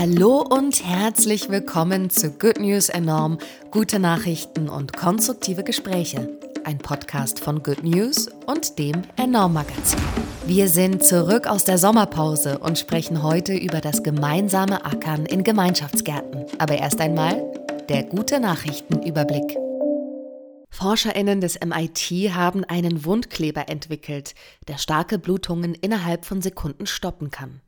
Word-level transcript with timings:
Hallo 0.00 0.40
und 0.40 0.82
herzlich 0.82 1.50
willkommen 1.50 2.08
zu 2.08 2.30
Good 2.30 2.58
News 2.58 2.88
Enorm, 2.88 3.36
gute 3.70 3.98
Nachrichten 3.98 4.70
und 4.70 4.94
konstruktive 4.96 5.62
Gespräche. 5.62 6.38
Ein 6.64 6.78
Podcast 6.78 7.38
von 7.38 7.62
Good 7.62 7.84
News 7.84 8.26
und 8.46 8.78
dem 8.78 9.02
Enorm 9.18 9.52
Magazin. 9.52 10.00
Wir 10.46 10.68
sind 10.68 11.04
zurück 11.04 11.46
aus 11.46 11.64
der 11.64 11.76
Sommerpause 11.76 12.60
und 12.60 12.78
sprechen 12.78 13.22
heute 13.22 13.52
über 13.52 13.82
das 13.82 14.02
gemeinsame 14.02 14.86
Ackern 14.86 15.26
in 15.26 15.44
Gemeinschaftsgärten. 15.44 16.46
Aber 16.56 16.78
erst 16.78 16.98
einmal 16.98 17.52
der 17.90 18.04
gute 18.04 18.40
Nachrichtenüberblick. 18.40 19.54
ForscherInnen 20.70 21.42
des 21.42 21.60
MIT 21.60 22.32
haben 22.34 22.64
einen 22.64 23.04
Wundkleber 23.04 23.68
entwickelt, 23.68 24.34
der 24.66 24.78
starke 24.78 25.18
Blutungen 25.18 25.74
innerhalb 25.74 26.24
von 26.24 26.40
Sekunden 26.40 26.86
stoppen 26.86 27.30
kann. 27.30 27.60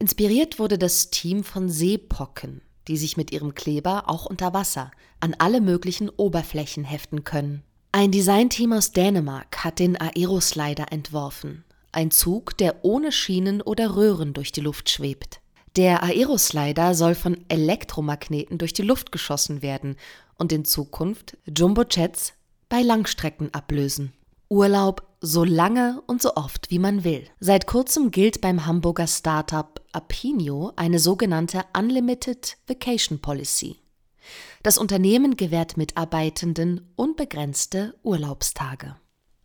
Inspiriert 0.00 0.58
wurde 0.58 0.78
das 0.78 1.10
Team 1.10 1.44
von 1.44 1.68
Seepocken, 1.68 2.62
die 2.88 2.96
sich 2.96 3.18
mit 3.18 3.32
ihrem 3.32 3.54
Kleber 3.54 4.08
auch 4.08 4.24
unter 4.24 4.54
Wasser 4.54 4.90
an 5.20 5.36
alle 5.38 5.60
möglichen 5.60 6.08
Oberflächen 6.08 6.84
heften 6.84 7.22
können. 7.22 7.62
Ein 7.92 8.10
Designteam 8.10 8.72
aus 8.72 8.92
Dänemark 8.92 9.62
hat 9.62 9.78
den 9.78 10.00
Aeroslider 10.00 10.90
entworfen, 10.90 11.64
ein 11.92 12.10
Zug, 12.10 12.56
der 12.56 12.82
ohne 12.82 13.12
Schienen 13.12 13.60
oder 13.60 13.94
Röhren 13.94 14.32
durch 14.32 14.52
die 14.52 14.62
Luft 14.62 14.88
schwebt. 14.88 15.42
Der 15.76 16.02
Aeroslider 16.02 16.94
soll 16.94 17.14
von 17.14 17.36
Elektromagneten 17.48 18.56
durch 18.56 18.72
die 18.72 18.82
Luft 18.82 19.12
geschossen 19.12 19.60
werden 19.60 19.96
und 20.38 20.50
in 20.50 20.64
Zukunft 20.64 21.36
Jumbojets 21.46 22.32
bei 22.70 22.80
Langstrecken 22.80 23.52
ablösen. 23.52 24.14
Urlaub 24.52 25.06
so 25.20 25.44
lange 25.44 26.02
und 26.08 26.20
so 26.20 26.34
oft 26.34 26.72
wie 26.72 26.80
man 26.80 27.04
will. 27.04 27.24
Seit 27.38 27.68
kurzem 27.68 28.10
gilt 28.10 28.40
beim 28.40 28.66
Hamburger 28.66 29.06
Startup 29.06 29.80
Apinio 29.92 30.72
eine 30.74 30.98
sogenannte 30.98 31.62
Unlimited 31.76 32.56
Vacation 32.66 33.20
Policy. 33.20 33.76
Das 34.64 34.76
Unternehmen 34.76 35.36
gewährt 35.36 35.76
Mitarbeitenden 35.76 36.92
unbegrenzte 36.96 37.94
Urlaubstage. 38.02 38.96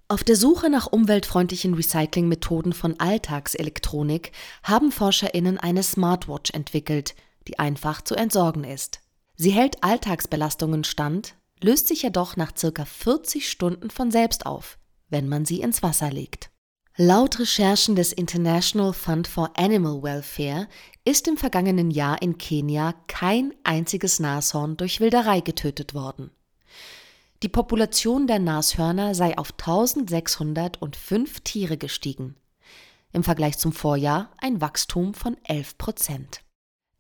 Auf 0.08 0.24
der 0.24 0.36
Suche 0.36 0.72
nach 0.72 0.92
umweltfreundlichen 0.92 1.76
Recyclingmethoden 1.76 2.74
von 2.74 3.00
Alltagselektronik 3.00 4.32
haben 4.64 4.92
Forscherinnen 4.92 5.60
eine 5.60 5.84
Smartwatch 5.84 6.50
entwickelt, 6.50 7.14
die 7.48 7.60
einfach 7.60 8.02
zu 8.02 8.16
entsorgen 8.16 8.64
ist. 8.64 9.02
Sie 9.36 9.52
hält 9.52 9.84
Alltagsbelastungen 9.84 10.84
stand, 10.84 11.36
löst 11.62 11.90
sich 11.90 12.02
jedoch 12.02 12.38
nach 12.38 12.58
circa 12.58 12.86
40 12.86 13.48
Stunden 13.48 13.92
von 13.92 14.10
selbst 14.10 14.48
auf 14.48 14.80
wenn 15.10 15.28
man 15.28 15.46
sie 15.46 15.62
ins 15.62 15.84
Wasser 15.84 16.12
legt. 16.12 16.50
Laut 16.98 17.40
Recherchen 17.40 17.98
des 17.98 18.14
International 18.14 18.94
Fund 18.94 19.28
for 19.28 19.52
Animal 19.58 20.02
Welfare 20.02 20.70
ist 21.04 21.28
im 21.28 21.36
vergangenen 21.36 21.92
Jahr 21.92 22.22
in 22.22 22.38
Kenia 22.38 22.94
kein 23.08 23.54
einziges 23.66 24.22
Nashorn 24.22 24.78
durch 24.78 25.02
Wilderei 25.02 25.42
getötet 25.42 25.94
worden. 25.94 26.32
Die 27.44 27.50
Population 27.50 28.28
der 28.28 28.40
Nashörner 28.40 29.14
sei 29.14 29.38
auf 29.38 29.52
1605 29.60 31.42
Tiere 31.42 31.76
gestiegen. 31.76 32.38
Im 33.12 33.26
Vergleich 33.26 33.58
zum 33.58 33.74
Vorjahr 33.74 34.32
ein 34.38 34.62
Wachstum 34.62 35.14
von 35.14 35.36
11 35.44 35.78
Prozent. 35.78 36.42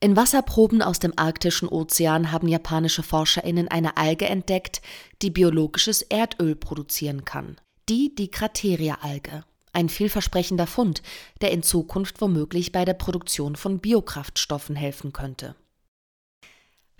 In 0.01 0.17
Wasserproben 0.17 0.81
aus 0.81 0.99
dem 0.99 1.13
arktischen 1.15 1.69
Ozean 1.69 2.33
haben 2.33 2.49
japanische 2.49 3.01
ForscherInnen 3.01 3.69
eine 3.69 3.95
Alge 3.95 4.25
entdeckt, 4.25 4.81
die 5.21 5.29
biologisches 5.29 6.01
Erdöl 6.01 6.57
produzieren 6.57 7.23
kann 7.23 7.55
die 7.89 8.15
Dikrateria-Alge. 8.15 9.43
Ein 9.71 9.89
vielversprechender 9.89 10.67
Fund, 10.67 11.01
der 11.41 11.51
in 11.51 11.61
Zukunft 11.61 12.21
womöglich 12.21 12.71
bei 12.71 12.85
der 12.85 12.93
Produktion 12.93 13.55
von 13.55 13.79
Biokraftstoffen 13.79 14.75
helfen 14.75 15.13
könnte. 15.13 15.55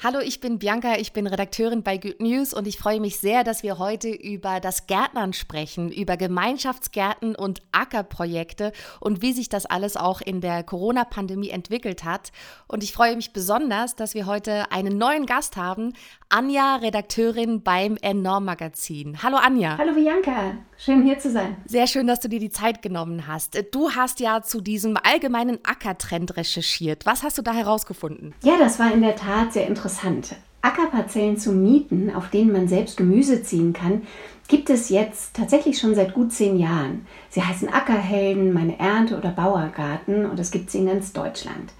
Hallo, 0.03 0.19
ich 0.19 0.41
bin 0.41 0.59
Bianca, 0.59 0.97
ich 0.97 1.13
bin 1.13 1.25
Redakteurin 1.25 1.81
bei 1.81 1.97
Good 1.97 2.19
News 2.19 2.53
und 2.53 2.67
ich 2.67 2.77
freue 2.77 2.99
mich 2.99 3.17
sehr, 3.17 3.45
dass 3.45 3.63
wir 3.63 3.79
heute 3.79 4.09
über 4.09 4.59
das 4.59 4.87
Gärtnern 4.87 5.31
sprechen, 5.31 5.89
über 5.89 6.17
Gemeinschaftsgärten 6.17 7.33
und 7.33 7.61
Ackerprojekte 7.71 8.73
und 8.99 9.21
wie 9.21 9.31
sich 9.31 9.47
das 9.47 9.65
alles 9.65 9.95
auch 9.95 10.19
in 10.19 10.41
der 10.41 10.63
Corona-Pandemie 10.63 11.49
entwickelt 11.49 12.03
hat. 12.03 12.33
Und 12.67 12.83
ich 12.83 12.91
freue 12.91 13.15
mich 13.15 13.31
besonders, 13.31 13.95
dass 13.95 14.13
wir 14.13 14.25
heute 14.25 14.69
einen 14.69 14.97
neuen 14.97 15.25
Gast 15.25 15.55
haben, 15.55 15.93
Anja, 16.27 16.75
Redakteurin 16.75 17.63
beim 17.63 17.97
Enorm 18.01 18.43
Magazin. 18.43 19.23
Hallo 19.23 19.37
Anja. 19.37 19.77
Hallo 19.77 19.93
Bianca, 19.93 20.57
schön 20.77 21.03
hier 21.03 21.19
zu 21.19 21.31
sein. 21.31 21.55
Sehr 21.65 21.87
schön, 21.87 22.07
dass 22.07 22.19
du 22.19 22.29
dir 22.29 22.39
die 22.39 22.49
Zeit 22.49 22.81
genommen 22.81 23.27
hast. 23.27 23.57
Du 23.71 23.91
hast 23.91 24.19
ja 24.19 24.41
zu 24.41 24.61
diesem 24.61 24.97
allgemeinen 25.01 25.59
Ackertrend 25.63 26.37
recherchiert. 26.37 27.05
Was 27.05 27.23
hast 27.23 27.37
du 27.37 27.41
da 27.41 27.53
herausgefunden? 27.53 28.33
Ja, 28.43 28.57
das 28.57 28.79
war 28.79 28.93
in 28.93 29.01
der 29.01 29.15
Tat 29.15 29.53
sehr 29.53 29.67
interessant. 29.67 30.35
Ackerparzellen 30.61 31.37
zu 31.37 31.51
mieten, 31.51 32.11
auf 32.13 32.29
denen 32.29 32.51
man 32.51 32.67
selbst 32.67 32.97
Gemüse 32.97 33.43
ziehen 33.43 33.71
kann, 33.73 34.01
gibt 34.47 34.69
es 34.69 34.89
jetzt 34.89 35.35
tatsächlich 35.35 35.77
schon 35.77 35.93
seit 35.93 36.13
gut 36.13 36.31
zehn 36.31 36.57
Jahren. 36.57 37.05
Sie 37.29 37.43
heißen 37.43 37.69
Ackerhelden, 37.69 38.51
meine 38.53 38.79
Ernte 38.79 39.17
oder 39.17 39.29
Bauergarten 39.29 40.25
und 40.25 40.39
es 40.39 40.51
gibt 40.51 40.71
sie 40.71 40.79
in 40.79 40.87
ganz 40.87 41.13
Deutschland. 41.13 41.73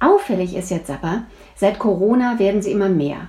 Auffällig 0.00 0.54
ist 0.54 0.70
jetzt 0.70 0.90
aber, 0.90 1.24
seit 1.54 1.78
Corona 1.78 2.38
werden 2.38 2.60
sie 2.60 2.72
immer 2.72 2.90
mehr. 2.90 3.28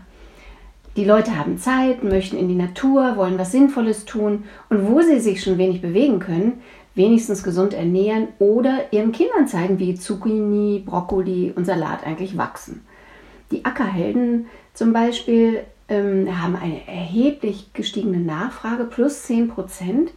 Die 0.98 1.06
Leute 1.06 1.38
haben 1.38 1.60
Zeit, 1.60 2.04
möchten 2.04 2.38
in 2.38 2.48
die 2.48 2.56
Natur, 2.56 3.18
wollen 3.18 3.38
was 3.38 3.52
Sinnvolles 3.52 4.06
tun 4.06 4.46
und 4.70 4.90
wo 4.90 5.00
sie 5.02 5.20
sich 5.20 5.44
schon 5.44 5.60
wenig 5.60 5.80
bewegen 5.80 6.18
können, 6.18 6.54
wenigstens 6.96 7.44
gesund 7.44 7.76
ernähren 7.76 8.30
oder 8.40 8.92
ihren 8.92 9.12
Kindern 9.12 9.48
zeigen, 9.48 9.78
wie 9.78 9.94
Zucchini, 9.94 10.82
Brokkoli 10.84 11.54
und 11.56 11.66
Salat 11.66 12.04
eigentlich 12.04 12.36
wachsen. 12.36 12.82
Die 13.52 13.64
Ackerhelden 13.64 14.48
zum 14.74 14.92
Beispiel 14.92 15.60
ähm, 15.88 16.42
haben 16.42 16.56
eine 16.56 16.88
erheblich 16.88 17.74
gestiegene 17.74 18.18
Nachfrage, 18.18 18.86
plus 18.86 19.22
10 19.22 19.50
Prozent. 19.50 20.14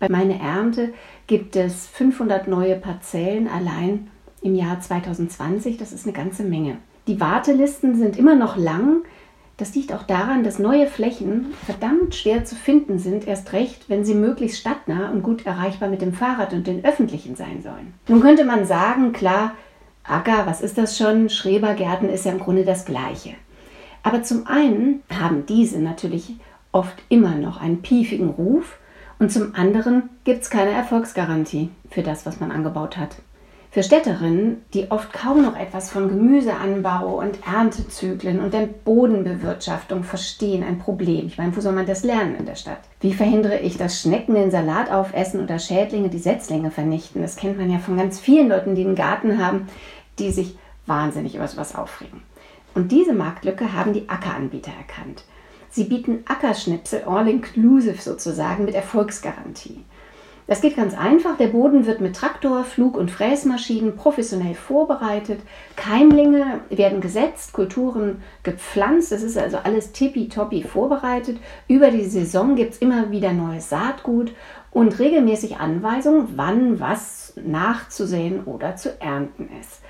Bei 0.00 0.08
meiner 0.08 0.40
Ernte 0.40 0.92
gibt 1.28 1.54
es 1.54 1.86
500 1.86 2.48
neue 2.48 2.74
Parzellen 2.74 3.46
allein 3.46 4.10
im 4.42 4.56
Jahr 4.56 4.80
2020. 4.80 5.76
Das 5.76 5.92
ist 5.92 6.06
eine 6.06 6.12
ganze 6.12 6.42
Menge. 6.42 6.78
Die 7.06 7.20
Wartelisten 7.20 7.96
sind 7.96 8.18
immer 8.18 8.34
noch 8.34 8.56
lang. 8.56 9.04
Das 9.56 9.74
liegt 9.74 9.92
auch 9.92 10.02
daran, 10.02 10.42
dass 10.42 10.58
neue 10.58 10.88
Flächen 10.88 11.54
verdammt 11.64 12.14
schwer 12.16 12.44
zu 12.44 12.56
finden 12.56 12.98
sind, 12.98 13.28
erst 13.28 13.52
recht, 13.52 13.88
wenn 13.88 14.04
sie 14.04 14.14
möglichst 14.14 14.58
stadtnah 14.58 15.10
und 15.10 15.22
gut 15.22 15.46
erreichbar 15.46 15.88
mit 15.88 16.02
dem 16.02 16.12
Fahrrad 16.12 16.52
und 16.52 16.66
den 16.66 16.84
öffentlichen 16.84 17.36
sein 17.36 17.62
sollen. 17.62 17.94
Nun 18.08 18.20
könnte 18.20 18.44
man 18.44 18.66
sagen, 18.66 19.12
klar, 19.12 19.52
Acker, 20.02 20.46
was 20.46 20.60
ist 20.60 20.76
das 20.76 20.98
schon? 20.98 21.30
Schrebergärten 21.30 22.08
ist 22.08 22.24
ja 22.26 22.32
im 22.32 22.40
Grunde 22.40 22.64
das 22.64 22.84
Gleiche. 22.84 23.34
Aber 24.02 24.22
zum 24.22 24.46
einen 24.46 25.02
haben 25.08 25.46
diese 25.46 25.80
natürlich 25.80 26.34
oft 26.72 27.02
immer 27.08 27.36
noch 27.36 27.60
einen 27.60 27.80
piefigen 27.80 28.30
Ruf 28.30 28.78
und 29.18 29.32
zum 29.32 29.54
anderen 29.54 30.10
gibt 30.24 30.42
es 30.42 30.50
keine 30.50 30.72
Erfolgsgarantie 30.72 31.70
für 31.90 32.02
das, 32.02 32.26
was 32.26 32.40
man 32.40 32.50
angebaut 32.50 32.96
hat. 32.96 33.16
Für 33.74 33.82
Städterinnen, 33.82 34.62
die 34.72 34.92
oft 34.92 35.12
kaum 35.12 35.42
noch 35.42 35.56
etwas 35.56 35.90
von 35.90 36.08
Gemüseanbau 36.08 37.18
und 37.18 37.44
Erntezyklen 37.44 38.38
und 38.38 38.54
der 38.54 38.68
Bodenbewirtschaftung 38.68 40.04
verstehen, 40.04 40.62
ein 40.62 40.78
Problem. 40.78 41.26
Ich 41.26 41.38
meine, 41.38 41.56
wo 41.56 41.60
soll 41.60 41.72
man 41.72 41.84
das 41.84 42.04
lernen 42.04 42.36
in 42.36 42.46
der 42.46 42.54
Stadt? 42.54 42.78
Wie 43.00 43.12
verhindere 43.12 43.58
ich, 43.58 43.76
dass 43.76 44.00
Schnecken 44.00 44.36
den 44.36 44.52
Salat 44.52 44.92
aufessen 44.92 45.42
oder 45.42 45.58
Schädlinge 45.58 46.08
die 46.08 46.20
Setzlinge 46.20 46.70
vernichten? 46.70 47.20
Das 47.20 47.34
kennt 47.34 47.58
man 47.58 47.68
ja 47.68 47.80
von 47.80 47.96
ganz 47.96 48.20
vielen 48.20 48.48
Leuten, 48.48 48.76
die 48.76 48.84
einen 48.84 48.94
Garten 48.94 49.44
haben, 49.44 49.66
die 50.20 50.30
sich 50.30 50.56
wahnsinnig 50.86 51.34
über 51.34 51.48
sowas 51.48 51.74
aufregen. 51.74 52.22
Und 52.76 52.92
diese 52.92 53.12
Marktlücke 53.12 53.72
haben 53.72 53.92
die 53.92 54.08
Ackeranbieter 54.08 54.70
erkannt. 54.70 55.24
Sie 55.70 55.82
bieten 55.82 56.22
Ackerschnipsel 56.26 57.02
all-inclusive 57.08 58.00
sozusagen 58.00 58.66
mit 58.66 58.76
Erfolgsgarantie. 58.76 59.82
Das 60.46 60.60
geht 60.60 60.76
ganz 60.76 60.94
einfach. 60.96 61.38
Der 61.38 61.46
Boden 61.46 61.86
wird 61.86 62.02
mit 62.02 62.16
Traktor, 62.16 62.64
Flug- 62.64 62.98
und 62.98 63.10
Fräsmaschinen 63.10 63.96
professionell 63.96 64.54
vorbereitet. 64.54 65.40
Keimlinge 65.74 66.60
werden 66.68 67.00
gesetzt, 67.00 67.54
Kulturen 67.54 68.22
gepflanzt. 68.42 69.10
Das 69.10 69.22
ist 69.22 69.38
also 69.38 69.56
alles 69.56 69.92
tippitoppi 69.92 70.62
vorbereitet. 70.62 71.38
Über 71.66 71.90
die 71.90 72.04
Saison 72.04 72.56
gibt 72.56 72.74
es 72.74 72.78
immer 72.78 73.10
wieder 73.10 73.32
neues 73.32 73.70
Saatgut 73.70 74.34
und 74.70 74.98
regelmäßig 74.98 75.56
Anweisungen, 75.56 76.34
wann 76.36 76.78
was 76.78 77.32
nachzusehen 77.42 78.44
oder 78.44 78.76
zu 78.76 79.00
ernten 79.00 79.48
ist. 79.60 79.80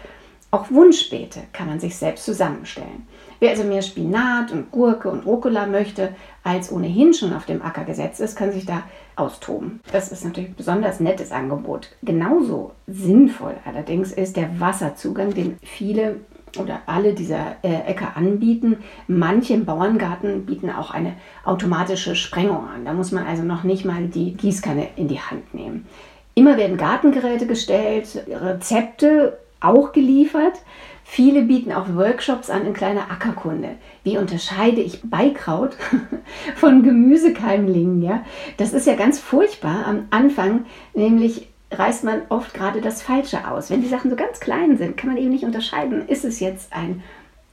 Auch 0.52 0.70
Wunschbeete 0.70 1.40
kann 1.52 1.66
man 1.66 1.80
sich 1.80 1.96
selbst 1.96 2.24
zusammenstellen. 2.24 3.08
Wer 3.40 3.50
also 3.50 3.64
mehr 3.64 3.82
Spinat 3.82 4.52
und 4.52 4.70
Gurke 4.70 5.10
und 5.10 5.26
Rucola 5.26 5.66
möchte, 5.66 6.14
als 6.44 6.70
ohnehin 6.70 7.12
schon 7.12 7.34
auf 7.34 7.44
dem 7.44 7.60
Acker 7.60 7.82
gesetzt 7.82 8.20
ist, 8.20 8.36
kann 8.36 8.52
sich 8.52 8.64
da 8.64 8.84
austoben. 9.16 9.80
Das 9.92 10.12
ist 10.12 10.24
natürlich 10.24 10.50
ein 10.50 10.56
besonders 10.56 11.00
nettes 11.00 11.32
Angebot. 11.32 11.88
Genauso 12.02 12.72
sinnvoll 12.86 13.54
allerdings 13.64 14.12
ist 14.12 14.36
der 14.36 14.60
Wasserzugang, 14.60 15.34
den 15.34 15.58
viele 15.62 16.16
oder 16.58 16.82
alle 16.86 17.14
dieser 17.14 17.56
äh, 17.62 17.82
Äcker 17.86 18.16
anbieten. 18.16 18.78
Manche 19.08 19.54
im 19.54 19.64
Bauerngarten 19.64 20.46
bieten 20.46 20.70
auch 20.70 20.90
eine 20.90 21.14
automatische 21.44 22.14
Sprengung 22.14 22.68
an. 22.68 22.84
Da 22.84 22.92
muss 22.92 23.12
man 23.12 23.26
also 23.26 23.42
noch 23.42 23.64
nicht 23.64 23.84
mal 23.84 24.06
die 24.06 24.34
Gießkanne 24.34 24.88
in 24.96 25.08
die 25.08 25.20
Hand 25.20 25.54
nehmen. 25.54 25.86
Immer 26.34 26.56
werden 26.56 26.76
Gartengeräte 26.76 27.46
gestellt, 27.46 28.24
Rezepte 28.28 29.38
auch 29.64 29.92
geliefert. 29.92 30.60
Viele 31.04 31.42
bieten 31.42 31.72
auch 31.72 31.94
Workshops 31.94 32.50
an 32.50 32.66
in 32.66 32.72
kleiner 32.72 33.10
Ackerkunde. 33.10 33.76
Wie 34.02 34.18
unterscheide 34.18 34.80
ich 34.80 35.02
Beikraut 35.02 35.76
von 36.56 36.82
Gemüsekeimlingen? 36.82 38.02
Ja? 38.02 38.24
Das 38.56 38.72
ist 38.72 38.86
ja 38.86 38.94
ganz 38.94 39.18
furchtbar 39.18 39.86
am 39.86 40.06
Anfang, 40.10 40.64
nämlich 40.94 41.48
reißt 41.70 42.04
man 42.04 42.22
oft 42.28 42.54
gerade 42.54 42.80
das 42.80 43.02
Falsche 43.02 43.48
aus. 43.48 43.70
Wenn 43.70 43.82
die 43.82 43.88
Sachen 43.88 44.10
so 44.10 44.16
ganz 44.16 44.40
klein 44.40 44.76
sind, 44.76 44.96
kann 44.96 45.10
man 45.10 45.18
eben 45.18 45.30
nicht 45.30 45.44
unterscheiden, 45.44 46.08
ist 46.08 46.24
es 46.24 46.40
jetzt 46.40 46.72
ein 46.72 47.02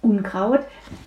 Unkraut, 0.02 0.62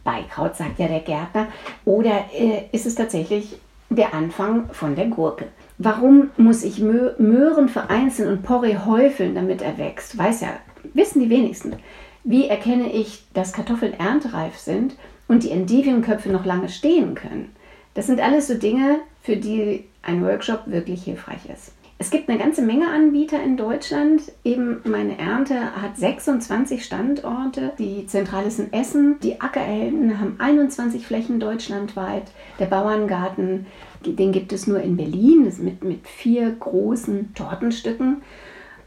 Beikraut 0.04 0.56
sagt 0.56 0.78
ja 0.78 0.86
der 0.86 1.00
Gärtner, 1.00 1.48
oder 1.84 2.26
äh, 2.32 2.64
ist 2.72 2.86
es 2.86 2.94
tatsächlich 2.94 3.58
der 3.90 4.14
Anfang 4.14 4.68
von 4.72 4.94
der 4.94 5.06
Gurke. 5.06 5.46
Warum 5.78 6.30
muss 6.36 6.62
ich 6.62 6.78
Möhren 6.78 7.68
vereinzeln 7.68 8.28
und 8.28 8.42
Porree 8.42 8.76
häufeln, 8.78 9.34
damit 9.34 9.62
er 9.62 9.78
wächst? 9.78 10.16
Weiß 10.16 10.40
ja, 10.40 10.50
wissen 10.92 11.20
die 11.20 11.30
wenigsten. 11.30 11.76
Wie 12.24 12.46
erkenne 12.46 12.92
ich, 12.92 13.24
dass 13.34 13.52
Kartoffeln 13.52 13.94
erntereif 13.94 14.56
sind 14.56 14.96
und 15.28 15.42
die 15.42 15.50
Endiviumköpfe 15.50 16.30
noch 16.30 16.44
lange 16.44 16.68
stehen 16.68 17.14
können? 17.14 17.54
Das 17.94 18.06
sind 18.06 18.20
alles 18.20 18.48
so 18.48 18.54
Dinge, 18.54 19.00
für 19.22 19.36
die 19.36 19.84
ein 20.02 20.24
Workshop 20.24 20.62
wirklich 20.66 21.04
hilfreich 21.04 21.46
ist. 21.52 21.72
Es 21.96 22.10
gibt 22.10 22.28
eine 22.28 22.38
ganze 22.38 22.60
Menge 22.60 22.88
Anbieter 22.88 23.40
in 23.42 23.56
Deutschland. 23.56 24.22
Eben 24.42 24.80
meine 24.84 25.16
Ernte 25.16 25.80
hat 25.80 25.96
26 25.96 26.84
Standorte. 26.84 27.72
Die 27.78 28.06
Zentrale 28.06 28.48
ist 28.48 28.58
in 28.58 28.72
Essen. 28.72 29.20
Die 29.22 29.40
Ackerhelden 29.40 30.20
haben 30.20 30.34
21 30.38 31.06
Flächen 31.06 31.38
deutschlandweit. 31.38 32.24
Der 32.58 32.66
Bauerngarten, 32.66 33.66
den 34.04 34.32
gibt 34.32 34.52
es 34.52 34.66
nur 34.66 34.80
in 34.80 34.96
Berlin, 34.96 35.44
das 35.44 35.58
mit, 35.58 35.84
mit 35.84 36.06
vier 36.06 36.50
großen 36.50 37.32
Tortenstücken. 37.34 38.22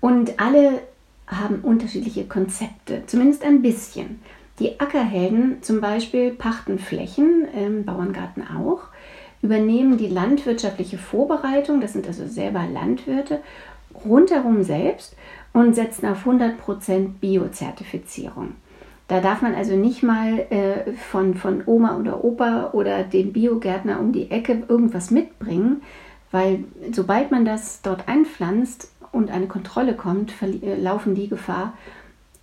Und 0.01 0.39
alle 0.39 0.81
haben 1.27 1.59
unterschiedliche 1.61 2.25
Konzepte, 2.25 3.03
zumindest 3.05 3.43
ein 3.43 3.61
bisschen. 3.61 4.21
Die 4.59 4.79
Ackerhelden 4.79 5.61
zum 5.61 5.81
Beispiel 5.81 6.31
pachten 6.31 6.79
Flächen, 6.79 7.47
im 7.53 7.85
Bauerngarten 7.85 8.43
auch 8.43 8.87
übernehmen 9.41 9.97
die 9.97 10.07
landwirtschaftliche 10.07 10.97
Vorbereitung, 10.97 11.79
das 11.79 11.93
sind 11.93 12.07
also 12.07 12.25
selber 12.25 12.65
Landwirte, 12.65 13.41
rundherum 14.03 14.63
selbst 14.63 15.15
und 15.53 15.75
setzen 15.75 16.07
auf 16.07 16.25
100% 16.25 17.19
Biozertifizierung. 17.19 18.53
Da 19.07 19.21
darf 19.21 19.41
man 19.41 19.55
also 19.55 19.75
nicht 19.75 20.03
mal 20.03 20.39
äh, 20.49 20.91
von, 20.93 21.35
von 21.35 21.63
Oma 21.65 21.97
oder 21.97 22.23
Opa 22.23 22.71
oder 22.73 23.03
dem 23.03 23.31
Biogärtner 23.31 23.99
um 23.99 24.11
die 24.11 24.29
Ecke 24.31 24.63
irgendwas 24.67 25.11
mitbringen, 25.11 25.81
weil 26.31 26.65
sobald 26.91 27.31
man 27.31 27.45
das 27.45 27.81
dort 27.81 28.07
einpflanzt 28.07 28.91
und 29.11 29.31
eine 29.31 29.47
Kontrolle 29.47 29.95
kommt, 29.95 30.33
äh, 30.41 30.75
laufen 30.75 31.15
die 31.15 31.27
Gefahr, 31.27 31.73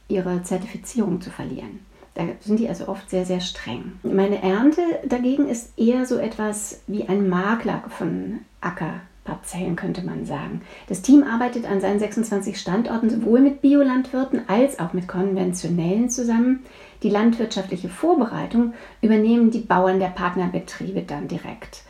ihre 0.08 0.42
Zertifizierung 0.42 1.20
zu 1.20 1.30
verlieren. 1.30 1.80
Da 2.14 2.22
sind 2.40 2.60
die 2.60 2.68
also 2.68 2.86
oft 2.88 3.10
sehr, 3.10 3.26
sehr 3.26 3.40
streng. 3.40 3.98
Meine 4.02 4.42
Ernte 4.42 4.82
dagegen 5.04 5.48
ist 5.48 5.76
eher 5.76 6.06
so 6.06 6.16
etwas 6.16 6.80
wie 6.86 7.08
ein 7.08 7.28
Makler 7.28 7.82
von 7.88 8.40
Ackerparzellen, 8.60 9.74
könnte 9.74 10.02
man 10.02 10.24
sagen. 10.24 10.62
Das 10.88 11.02
Team 11.02 11.24
arbeitet 11.24 11.68
an 11.68 11.80
seinen 11.80 11.98
26 11.98 12.60
Standorten 12.60 13.10
sowohl 13.10 13.40
mit 13.40 13.62
Biolandwirten 13.62 14.48
als 14.48 14.78
auch 14.78 14.92
mit 14.92 15.08
konventionellen 15.08 16.08
zusammen. 16.08 16.60
Die 17.02 17.10
landwirtschaftliche 17.10 17.88
Vorbereitung 17.88 18.74
übernehmen 19.02 19.50
die 19.50 19.60
Bauern 19.60 19.98
der 19.98 20.08
Partnerbetriebe 20.08 21.02
dann 21.02 21.26
direkt. 21.26 21.82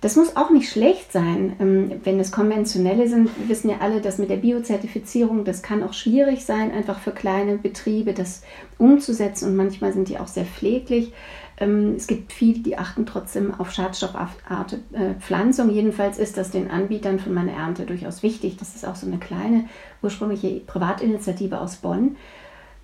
Das 0.00 0.14
muss 0.14 0.36
auch 0.36 0.50
nicht 0.50 0.70
schlecht 0.70 1.12
sein, 1.12 1.56
ähm, 1.58 2.00
wenn 2.04 2.20
es 2.20 2.30
konventionelle 2.30 3.08
sind. 3.08 3.30
Wir 3.36 3.48
wissen 3.48 3.68
ja 3.68 3.78
alle, 3.80 4.00
dass 4.00 4.18
mit 4.18 4.30
der 4.30 4.36
Biozertifizierung, 4.36 5.44
das 5.44 5.62
kann 5.62 5.82
auch 5.82 5.92
schwierig 5.92 6.44
sein, 6.44 6.70
einfach 6.70 7.00
für 7.00 7.10
kleine 7.10 7.58
Betriebe 7.58 8.12
das 8.14 8.42
umzusetzen 8.78 9.48
und 9.48 9.56
manchmal 9.56 9.92
sind 9.92 10.08
die 10.08 10.18
auch 10.18 10.28
sehr 10.28 10.44
pfleglich. 10.44 11.12
Ähm, 11.58 11.94
es 11.96 12.06
gibt 12.06 12.32
viele, 12.32 12.60
die 12.60 12.78
achten 12.78 13.06
trotzdem 13.06 13.52
auf 13.58 13.72
schadstoffartige 13.72 14.82
äh, 14.92 15.14
Pflanzung. 15.18 15.70
Jedenfalls 15.70 16.18
ist 16.18 16.36
das 16.36 16.52
den 16.52 16.70
Anbietern 16.70 17.18
von 17.18 17.34
meiner 17.34 17.52
Ernte 17.52 17.84
durchaus 17.84 18.22
wichtig. 18.22 18.56
Das 18.56 18.76
ist 18.76 18.86
auch 18.86 18.94
so 18.94 19.06
eine 19.06 19.18
kleine 19.18 19.64
ursprüngliche 20.00 20.60
Privatinitiative 20.60 21.60
aus 21.60 21.76
Bonn 21.76 22.14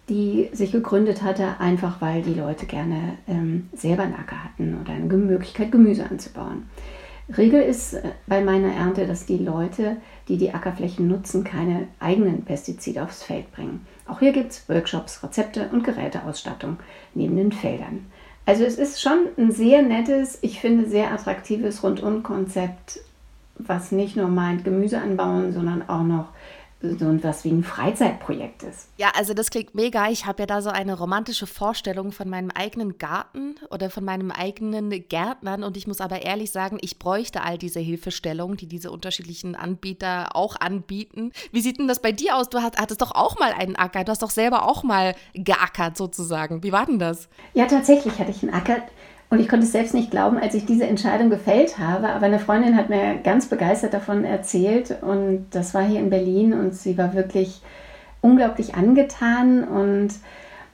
die 0.08 0.50
sich 0.52 0.72
gegründet 0.72 1.22
hatte, 1.22 1.58
einfach 1.60 2.00
weil 2.00 2.22
die 2.22 2.34
Leute 2.34 2.66
gerne 2.66 3.16
ähm, 3.26 3.70
selber 3.72 4.02
einen 4.02 4.14
Acker 4.14 4.44
hatten 4.44 4.78
oder 4.80 4.92
eine 4.92 5.04
Möglichkeit, 5.06 5.72
Gemüse 5.72 6.04
anzubauen. 6.04 6.68
Regel 7.36 7.62
ist 7.62 7.94
äh, 7.94 8.02
bei 8.26 8.42
meiner 8.42 8.72
Ernte, 8.72 9.06
dass 9.06 9.26
die 9.26 9.38
Leute, 9.38 9.96
die 10.28 10.36
die 10.36 10.52
Ackerflächen 10.52 11.08
nutzen, 11.08 11.44
keine 11.44 11.88
eigenen 12.00 12.44
Pestizide 12.44 13.02
aufs 13.02 13.22
Feld 13.22 13.50
bringen. 13.52 13.86
Auch 14.06 14.18
hier 14.18 14.32
gibt 14.32 14.52
es 14.52 14.68
Workshops, 14.68 15.22
Rezepte 15.22 15.68
und 15.72 15.84
Geräteausstattung 15.84 16.78
neben 17.14 17.36
den 17.36 17.52
Feldern. 17.52 18.06
Also 18.46 18.64
es 18.64 18.76
ist 18.76 19.00
schon 19.00 19.28
ein 19.38 19.52
sehr 19.52 19.80
nettes, 19.82 20.38
ich 20.42 20.60
finde 20.60 20.86
sehr 20.86 21.12
attraktives 21.12 21.82
Rundum-Konzept, 21.82 23.00
was 23.56 23.90
nicht 23.90 24.16
nur 24.16 24.28
meint 24.28 24.64
Gemüse 24.64 25.00
anbauen, 25.00 25.52
sondern 25.52 25.88
auch 25.88 26.02
noch 26.02 26.26
so 26.98 27.10
etwas 27.10 27.44
wie 27.44 27.50
ein 27.50 27.64
Freizeitprojekt 27.64 28.62
ist. 28.62 28.88
Ja, 28.96 29.12
also 29.16 29.34
das 29.34 29.50
klingt 29.50 29.74
mega. 29.74 30.10
Ich 30.10 30.26
habe 30.26 30.42
ja 30.42 30.46
da 30.46 30.62
so 30.62 30.70
eine 30.70 30.96
romantische 30.96 31.46
Vorstellung 31.46 32.12
von 32.12 32.28
meinem 32.28 32.50
eigenen 32.50 32.98
Garten 32.98 33.56
oder 33.70 33.90
von 33.90 34.04
meinem 34.04 34.30
eigenen 34.30 34.90
Gärtnern 35.08 35.64
und 35.64 35.76
ich 35.76 35.86
muss 35.86 36.00
aber 36.00 36.22
ehrlich 36.22 36.50
sagen, 36.50 36.78
ich 36.80 36.98
bräuchte 36.98 37.42
all 37.42 37.58
diese 37.58 37.80
Hilfestellung, 37.80 38.56
die 38.56 38.66
diese 38.66 38.90
unterschiedlichen 38.90 39.54
Anbieter 39.54 40.36
auch 40.36 40.56
anbieten. 40.60 41.32
Wie 41.52 41.60
sieht 41.60 41.78
denn 41.78 41.88
das 41.88 42.00
bei 42.00 42.12
dir 42.12 42.36
aus? 42.36 42.48
Du 42.50 42.60
hattest 42.60 43.00
doch 43.00 43.12
auch 43.12 43.38
mal 43.38 43.52
einen 43.52 43.76
Acker, 43.76 44.04
du 44.04 44.10
hast 44.10 44.22
doch 44.22 44.30
selber 44.30 44.68
auch 44.68 44.82
mal 44.82 45.14
geackert 45.32 45.96
sozusagen. 45.96 46.62
Wie 46.62 46.72
war 46.72 46.86
denn 46.86 46.98
das? 46.98 47.28
Ja, 47.54 47.66
tatsächlich 47.66 48.18
hatte 48.18 48.30
ich 48.30 48.42
einen 48.42 48.52
Acker. 48.52 48.82
Und 49.34 49.40
ich 49.40 49.48
konnte 49.48 49.66
es 49.66 49.72
selbst 49.72 49.94
nicht 49.94 50.12
glauben, 50.12 50.38
als 50.38 50.54
ich 50.54 50.64
diese 50.64 50.86
Entscheidung 50.86 51.28
gefällt 51.28 51.76
habe. 51.76 52.10
Aber 52.10 52.26
eine 52.26 52.38
Freundin 52.38 52.76
hat 52.76 52.88
mir 52.88 53.16
ganz 53.16 53.46
begeistert 53.46 53.92
davon 53.92 54.24
erzählt. 54.24 54.96
Und 55.02 55.46
das 55.50 55.74
war 55.74 55.82
hier 55.82 55.98
in 55.98 56.08
Berlin. 56.08 56.52
Und 56.52 56.72
sie 56.72 56.96
war 56.96 57.14
wirklich 57.14 57.60
unglaublich 58.20 58.76
angetan 58.76 59.64
und 59.64 60.10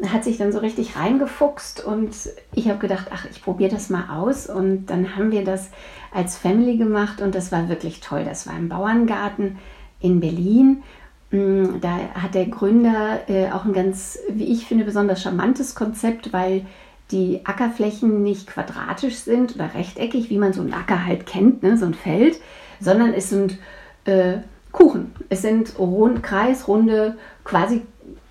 hat 0.06 0.24
sich 0.24 0.36
dann 0.36 0.52
so 0.52 0.58
richtig 0.58 0.94
reingefuchst. 0.94 1.82
Und 1.82 2.14
ich 2.54 2.68
habe 2.68 2.78
gedacht, 2.80 3.06
ach, 3.14 3.24
ich 3.30 3.42
probiere 3.42 3.70
das 3.70 3.88
mal 3.88 4.10
aus. 4.14 4.46
Und 4.46 4.88
dann 4.88 5.16
haben 5.16 5.32
wir 5.32 5.42
das 5.42 5.70
als 6.12 6.36
Family 6.36 6.76
gemacht. 6.76 7.22
Und 7.22 7.34
das 7.34 7.52
war 7.52 7.70
wirklich 7.70 8.00
toll. 8.00 8.24
Das 8.26 8.46
war 8.46 8.58
im 8.58 8.68
Bauerngarten 8.68 9.56
in 10.00 10.20
Berlin. 10.20 10.82
Mm, 11.30 11.80
da 11.80 11.96
hat 12.12 12.34
der 12.34 12.44
Gründer 12.44 13.20
äh, 13.26 13.50
auch 13.52 13.64
ein 13.64 13.72
ganz, 13.72 14.18
wie 14.28 14.52
ich 14.52 14.66
finde, 14.66 14.84
besonders 14.84 15.22
charmantes 15.22 15.74
Konzept, 15.74 16.34
weil 16.34 16.66
die 17.10 17.40
Ackerflächen 17.44 18.22
nicht 18.22 18.46
quadratisch 18.46 19.16
sind 19.16 19.54
oder 19.54 19.74
rechteckig, 19.74 20.30
wie 20.30 20.38
man 20.38 20.52
so 20.52 20.60
einen 20.60 20.72
Acker 20.72 21.04
halt 21.04 21.26
kennt, 21.26 21.62
ne, 21.62 21.76
so 21.76 21.86
ein 21.86 21.94
Feld, 21.94 22.40
sondern 22.80 23.12
es 23.12 23.30
sind 23.30 23.58
äh, 24.04 24.38
Kuchen. 24.72 25.12
Es 25.28 25.42
sind 25.42 25.78
rund, 25.78 26.22
kreisrunde, 26.22 27.16
quasi 27.44 27.82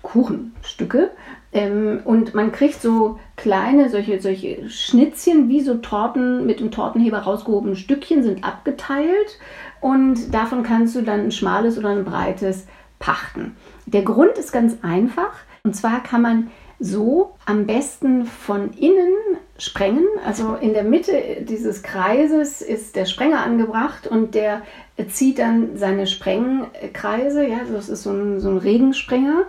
Kuchenstücke. 0.02 1.10
Ähm, 1.52 2.00
und 2.04 2.34
man 2.34 2.52
kriegt 2.52 2.80
so 2.80 3.18
kleine, 3.36 3.90
solche, 3.90 4.20
solche 4.20 4.68
Schnitzchen, 4.68 5.48
wie 5.48 5.60
so 5.60 5.74
Torten 5.74 6.46
mit 6.46 6.60
dem 6.60 6.70
Tortenheber 6.70 7.18
rausgehobene 7.18 7.76
Stückchen, 7.76 8.22
sind 8.22 8.44
abgeteilt. 8.44 9.38
Und 9.80 10.32
davon 10.32 10.62
kannst 10.62 10.94
du 10.94 11.02
dann 11.02 11.20
ein 11.20 11.32
schmales 11.32 11.76
oder 11.78 11.90
ein 11.90 12.04
breites 12.04 12.66
pachten. 12.98 13.56
Der 13.86 14.02
Grund 14.02 14.38
ist 14.38 14.52
ganz 14.52 14.78
einfach. 14.82 15.32
Und 15.64 15.74
zwar 15.74 16.02
kann 16.02 16.22
man 16.22 16.50
so 16.80 17.34
am 17.44 17.66
besten 17.66 18.24
von 18.24 18.72
innen 18.72 19.12
sprengen. 19.58 20.06
Also 20.24 20.54
in 20.54 20.72
der 20.72 20.82
Mitte 20.82 21.12
dieses 21.42 21.82
Kreises 21.82 22.62
ist 22.62 22.96
der 22.96 23.04
Sprenger 23.04 23.44
angebracht 23.44 24.06
und 24.06 24.34
der 24.34 24.62
zieht 25.10 25.38
dann 25.38 25.76
seine 25.76 26.06
Sprengkreise. 26.06 27.46
Ja, 27.46 27.58
das 27.70 27.90
ist 27.90 28.02
so 28.02 28.10
ein, 28.10 28.40
so 28.40 28.48
ein 28.48 28.56
Regensprenger. 28.56 29.42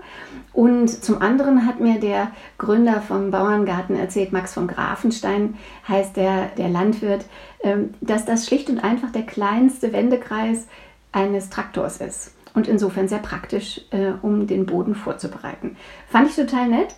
Und 0.52 0.90
zum 0.90 1.22
anderen 1.22 1.66
hat 1.66 1.80
mir 1.80 2.00
der 2.02 2.32
Gründer 2.58 3.02
vom 3.02 3.32
Bauerngarten 3.32 3.96
erzählt, 3.96 4.34
Max 4.34 4.54
von 4.54 4.68
Grafenstein 4.68 5.56
heißt 5.88 6.18
der, 6.18 6.48
der 6.58 6.68
Landwirt, 6.68 7.24
ähm, 7.64 7.94
dass 8.02 8.26
das 8.26 8.46
schlicht 8.46 8.70
und 8.70 8.80
einfach 8.80 9.14
der 9.14 9.24
kleinste 9.24 9.94
Wendekreis 9.94 10.68
eines 11.14 11.50
Traktors 11.50 11.98
ist 11.98 12.34
und 12.54 12.68
insofern 12.68 13.08
sehr 13.08 13.20
praktisch, 13.20 13.82
äh, 13.92 14.12
um 14.22 14.48
den 14.48 14.66
Boden 14.66 14.96
vorzubereiten. 14.96 15.78
Fand 16.08 16.30
ich 16.30 16.36
total 16.36 16.68
nett 16.68 16.96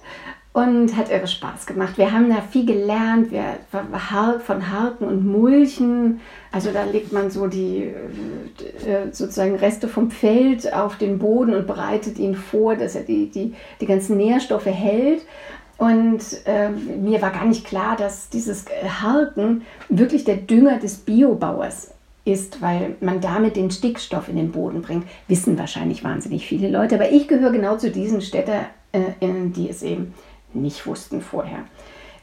und 0.53 0.95
hat 0.95 1.10
irre 1.10 1.27
Spaß 1.27 1.65
gemacht. 1.65 1.98
Wir 1.98 2.12
haben 2.12 2.29
da 2.29 2.41
viel 2.41 2.65
gelernt, 2.65 3.31
wir, 3.31 3.57
von 4.39 4.72
Harken 4.72 5.07
und 5.07 5.25
Mulchen. 5.25 6.22
Also 6.51 6.69
da 6.72 6.83
legt 6.83 7.12
man 7.12 7.31
so 7.31 7.48
die 7.48 7.86
äh, 7.86 9.12
sozusagen 9.12 9.55
Reste 9.55 9.88
vom 9.88 10.12
Feld 10.12 10.72
auf 10.72 10.98
den 10.98 11.17
Boden 11.17 11.55
und 11.55 11.65
bereitet 11.65 12.19
ihn 12.19 12.36
vor, 12.36 12.75
dass 12.75 12.95
er 12.95 13.01
die, 13.01 13.31
die, 13.31 13.55
die 13.81 13.86
ganzen 13.88 14.15
Nährstoffe 14.17 14.67
hält. 14.67 15.25
Und 15.77 16.22
äh, 16.45 16.69
mir 16.69 17.19
war 17.24 17.31
gar 17.31 17.45
nicht 17.45 17.65
klar, 17.65 17.95
dass 17.98 18.29
dieses 18.29 18.65
Harken 19.01 19.63
wirklich 19.89 20.24
der 20.24 20.38
Dünger 20.38 20.77
des 20.77 20.98
Biobauers 20.98 21.92
ist, 22.25 22.62
weil 22.62 22.96
man 23.01 23.22
damit 23.22 23.56
den 23.56 23.72
Stickstoff 23.72 24.30
in 24.30 24.38
den 24.38 24.51
Boden 24.51 24.82
bringt. 24.82 25.06
Wissen 25.27 25.58
wahrscheinlich 25.60 26.03
wahnsinnig 26.03 26.46
viele 26.46 26.70
Leute, 26.70 26.96
aber 26.96 27.12
ich 27.12 27.27
gehöre 27.27 27.51
genau 27.51 27.77
zu 27.77 27.92
diesen 27.92 28.22
Städterinnen, 28.22 29.53
die 29.53 29.70
es 29.70 29.84
eben 29.84 30.13
nicht 30.53 30.86
wussten 30.88 31.22
vorher. 31.22 31.60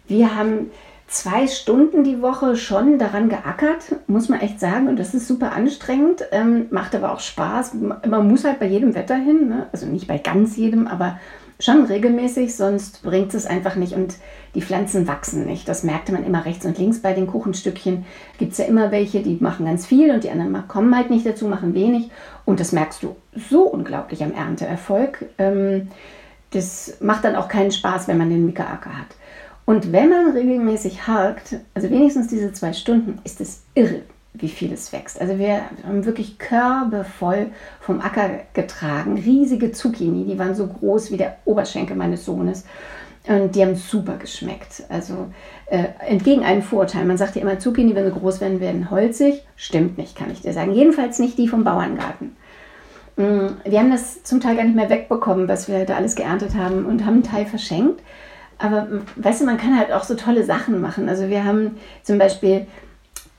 Wir 0.06 0.34
haben 0.34 0.70
zwei 1.10 1.48
Stunden 1.48 2.04
die 2.04 2.22
Woche 2.22 2.56
schon 2.56 2.98
daran 2.98 3.28
geackert, 3.28 3.96
muss 4.06 4.28
man 4.28 4.40
echt 4.40 4.60
sagen. 4.60 4.88
Und 4.88 4.98
das 4.98 5.12
ist 5.12 5.26
super 5.26 5.52
anstrengend, 5.52 6.24
ähm, 6.30 6.66
macht 6.70 6.94
aber 6.94 7.12
auch 7.12 7.20
Spaß. 7.20 7.74
Man 7.74 8.28
muss 8.28 8.44
halt 8.44 8.60
bei 8.60 8.66
jedem 8.66 8.94
Wetter 8.94 9.16
hin, 9.16 9.48
ne? 9.48 9.66
also 9.72 9.86
nicht 9.86 10.06
bei 10.06 10.18
ganz 10.18 10.56
jedem, 10.56 10.86
aber 10.86 11.18
schon 11.60 11.84
regelmäßig, 11.84 12.56
sonst 12.56 13.02
bringt 13.02 13.34
es 13.34 13.46
einfach 13.46 13.76
nicht 13.76 13.92
und 13.92 14.16
die 14.54 14.62
Pflanzen 14.62 15.06
wachsen 15.06 15.46
nicht. 15.46 15.68
Das 15.68 15.84
merkte 15.84 16.12
man 16.12 16.24
immer 16.24 16.44
rechts 16.44 16.66
und 16.66 16.78
links 16.78 17.00
bei 17.00 17.12
den 17.12 17.26
Kuchenstückchen. 17.26 18.04
Gibt 18.38 18.52
es 18.52 18.58
ja 18.58 18.64
immer 18.64 18.90
welche, 18.90 19.22
die 19.22 19.38
machen 19.40 19.66
ganz 19.66 19.86
viel 19.86 20.10
und 20.10 20.24
die 20.24 20.30
anderen 20.30 20.66
kommen 20.66 20.96
halt 20.96 21.10
nicht 21.10 21.26
dazu, 21.26 21.46
machen 21.46 21.74
wenig. 21.74 22.10
Und 22.44 22.58
das 22.60 22.72
merkst 22.72 23.02
du 23.02 23.16
so 23.34 23.62
unglaublich 23.62 24.24
am 24.24 24.32
Ernteerfolg. 24.32 25.26
Ähm, 25.38 25.88
das 26.50 26.96
macht 27.00 27.24
dann 27.24 27.36
auch 27.36 27.48
keinen 27.48 27.70
Spaß, 27.70 28.08
wenn 28.08 28.18
man 28.18 28.30
den 28.30 28.46
Mika-Acker 28.46 28.98
hat. 28.98 29.16
Und 29.66 29.92
wenn 29.92 30.08
man 30.08 30.32
regelmäßig 30.32 31.06
hakt, 31.06 31.56
also 31.74 31.90
wenigstens 31.90 32.26
diese 32.26 32.52
zwei 32.52 32.72
Stunden, 32.72 33.20
ist 33.22 33.40
es 33.40 33.62
irre, 33.74 34.02
wie 34.32 34.48
viel 34.48 34.72
es 34.72 34.92
wächst. 34.92 35.20
Also 35.20 35.38
wir 35.38 35.62
haben 35.84 36.04
wirklich 36.04 36.38
Körbe 36.38 37.04
voll 37.04 37.48
vom 37.80 38.00
Acker 38.00 38.30
getragen, 38.52 39.18
riesige 39.18 39.72
Zucchini, 39.72 40.24
die 40.24 40.38
waren 40.38 40.54
so 40.54 40.66
groß 40.66 41.10
wie 41.10 41.16
der 41.16 41.36
Oberschenkel 41.44 41.96
meines 41.96 42.24
Sohnes. 42.24 42.64
Und 43.28 43.54
die 43.54 43.62
haben 43.62 43.74
super 43.74 44.16
geschmeckt. 44.16 44.84
Also 44.88 45.28
äh, 45.66 45.88
entgegen 46.08 46.42
einem 46.42 46.62
Vorurteil. 46.62 47.04
Man 47.04 47.18
sagt 47.18 47.36
ja 47.36 47.42
immer, 47.42 47.58
Zucchini, 47.58 47.94
wenn 47.94 48.06
sie 48.06 48.18
groß 48.18 48.40
werden, 48.40 48.60
werden 48.60 48.90
holzig. 48.90 49.44
Stimmt 49.56 49.98
nicht, 49.98 50.16
kann 50.16 50.30
ich 50.30 50.40
dir 50.40 50.54
sagen. 50.54 50.72
Jedenfalls 50.72 51.18
nicht 51.18 51.36
die 51.36 51.46
vom 51.46 51.62
Bauerngarten. 51.62 52.34
Mm, 53.16 53.48
wir 53.64 53.78
haben 53.78 53.90
das 53.90 54.22
zum 54.22 54.40
Teil 54.40 54.56
gar 54.56 54.64
nicht 54.64 54.74
mehr 54.74 54.88
wegbekommen, 54.88 55.48
was 55.48 55.68
wir 55.68 55.84
da 55.84 55.96
alles 55.96 56.14
geerntet 56.14 56.54
haben 56.54 56.86
und 56.86 57.04
haben 57.04 57.14
einen 57.14 57.22
Teil 57.22 57.44
verschenkt. 57.44 58.00
Aber 58.56 58.88
weißt 59.16 59.42
du, 59.42 59.44
man 59.44 59.58
kann 59.58 59.78
halt 59.78 59.92
auch 59.92 60.04
so 60.04 60.14
tolle 60.14 60.44
Sachen 60.44 60.80
machen. 60.80 61.08
Also 61.08 61.28
wir 61.28 61.44
haben 61.44 61.76
zum 62.02 62.18
Beispiel 62.18 62.66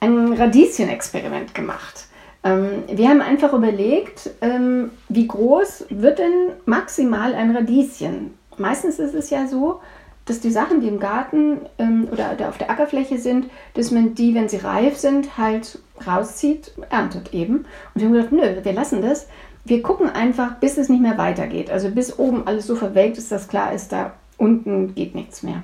ein 0.01 0.33
Radieschen-Experiment 0.33 1.55
gemacht. 1.55 2.07
Ähm, 2.43 2.83
wir 2.87 3.07
haben 3.07 3.21
einfach 3.21 3.53
überlegt, 3.53 4.31
ähm, 4.41 4.91
wie 5.07 5.27
groß 5.27 5.85
wird 5.89 6.19
denn 6.19 6.49
maximal 6.65 7.33
ein 7.33 7.55
Radieschen? 7.55 8.33
Meistens 8.57 8.99
ist 8.99 9.13
es 9.13 9.29
ja 9.29 9.47
so, 9.47 9.79
dass 10.25 10.39
die 10.39 10.51
Sachen, 10.51 10.81
die 10.81 10.87
im 10.87 10.99
Garten 10.99 11.61
ähm, 11.77 12.07
oder 12.11 12.35
auf 12.47 12.57
der 12.57 12.69
Ackerfläche 12.69 13.17
sind, 13.17 13.49
dass 13.73 13.91
man 13.91 14.15
die, 14.15 14.35
wenn 14.35 14.49
sie 14.49 14.57
reif 14.57 14.97
sind, 14.97 15.37
halt 15.37 15.79
rauszieht, 16.05 16.73
erntet 16.89 17.33
eben. 17.33 17.65
Und 17.93 18.01
wir 18.01 18.05
haben 18.05 18.13
gesagt, 18.13 18.31
nö, 18.31 18.63
wir 18.63 18.73
lassen 18.73 19.01
das. 19.01 19.27
Wir 19.63 19.81
gucken 19.83 20.09
einfach, 20.09 20.55
bis 20.55 20.77
es 20.77 20.89
nicht 20.89 21.01
mehr 21.01 21.17
weitergeht. 21.17 21.69
Also 21.69 21.89
bis 21.91 22.17
oben 22.17 22.47
alles 22.47 22.65
so 22.65 22.75
verwelkt 22.75 23.17
ist, 23.17 23.31
dass 23.31 23.47
klar 23.47 23.73
ist, 23.73 23.91
da 23.91 24.13
unten 24.37 24.95
geht 24.95 25.13
nichts 25.13 25.43
mehr. 25.43 25.63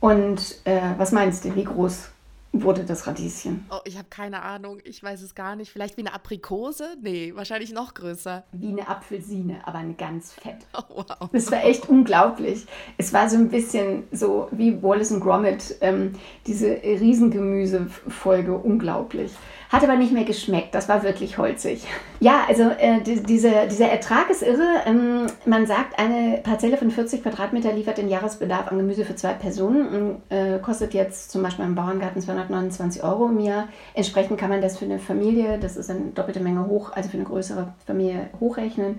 Und 0.00 0.60
äh, 0.64 0.80
was 0.98 1.12
meinst 1.12 1.44
du, 1.44 1.54
wie 1.54 1.64
groß 1.64 2.10
wurde 2.52 2.84
das 2.84 3.06
Radieschen? 3.06 3.64
Oh, 3.70 3.78
ich 3.84 3.96
habe 3.96 4.08
keine 4.08 4.42
Ahnung. 4.42 4.80
Ich 4.84 5.02
weiß 5.02 5.22
es 5.22 5.34
gar 5.34 5.56
nicht. 5.56 5.70
Vielleicht 5.70 5.96
wie 5.96 6.02
eine 6.02 6.12
Aprikose? 6.14 6.96
Nee, 7.00 7.32
wahrscheinlich 7.34 7.72
noch 7.72 7.94
größer. 7.94 8.44
Wie 8.52 8.68
eine 8.68 8.88
Apfelsine, 8.88 9.66
aber 9.66 9.78
eine 9.78 9.94
ganz 9.94 10.32
fett. 10.32 10.58
Oh, 10.72 11.04
wow. 11.08 11.28
Das 11.32 11.50
war 11.52 11.64
echt 11.64 11.88
unglaublich. 11.88 12.66
Es 12.96 13.12
war 13.12 13.28
so 13.28 13.36
ein 13.36 13.48
bisschen 13.48 14.04
so 14.12 14.48
wie 14.50 14.82
Wallace 14.82 15.12
und 15.12 15.20
Gromit, 15.20 15.76
ähm, 15.80 16.12
diese 16.46 16.68
Riesengemüsefolge, 16.82 18.54
unglaublich. 18.56 19.32
Hat 19.70 19.84
aber 19.84 19.94
nicht 19.94 20.12
mehr 20.12 20.24
geschmeckt. 20.24 20.74
Das 20.74 20.88
war 20.88 21.04
wirklich 21.04 21.38
holzig. 21.38 21.86
Ja, 22.18 22.40
also 22.48 22.64
äh, 22.64 23.00
die, 23.02 23.22
diese, 23.22 23.68
dieser 23.70 23.86
Ertrag 23.86 24.28
ist 24.28 24.42
irre. 24.42 24.66
Ähm, 24.84 25.28
man 25.46 25.64
sagt, 25.68 25.96
eine 25.96 26.38
Parzelle 26.38 26.76
von 26.76 26.90
40 26.90 27.22
Quadratmeter 27.22 27.72
liefert 27.72 27.96
den 27.96 28.08
Jahresbedarf 28.08 28.66
an 28.66 28.78
Gemüse 28.78 29.04
für 29.04 29.14
zwei 29.14 29.32
Personen 29.32 29.88
und 29.88 30.36
äh, 30.36 30.58
kostet 30.58 30.92
jetzt 30.92 31.30
zum 31.30 31.44
Beispiel 31.44 31.64
im 31.64 31.76
Bauerngarten 31.76 32.20
229 32.20 33.04
Euro 33.04 33.28
im 33.28 33.38
Jahr. 33.38 33.68
Entsprechend 33.94 34.40
kann 34.40 34.50
man 34.50 34.60
das 34.60 34.76
für 34.76 34.86
eine 34.86 34.98
Familie, 34.98 35.58
das 35.60 35.76
ist 35.76 35.88
eine 35.88 36.10
doppelte 36.16 36.40
Menge 36.40 36.66
hoch, 36.66 36.90
also 36.92 37.08
für 37.08 37.16
eine 37.16 37.26
größere 37.26 37.72
Familie 37.86 38.28
hochrechnen. 38.40 38.98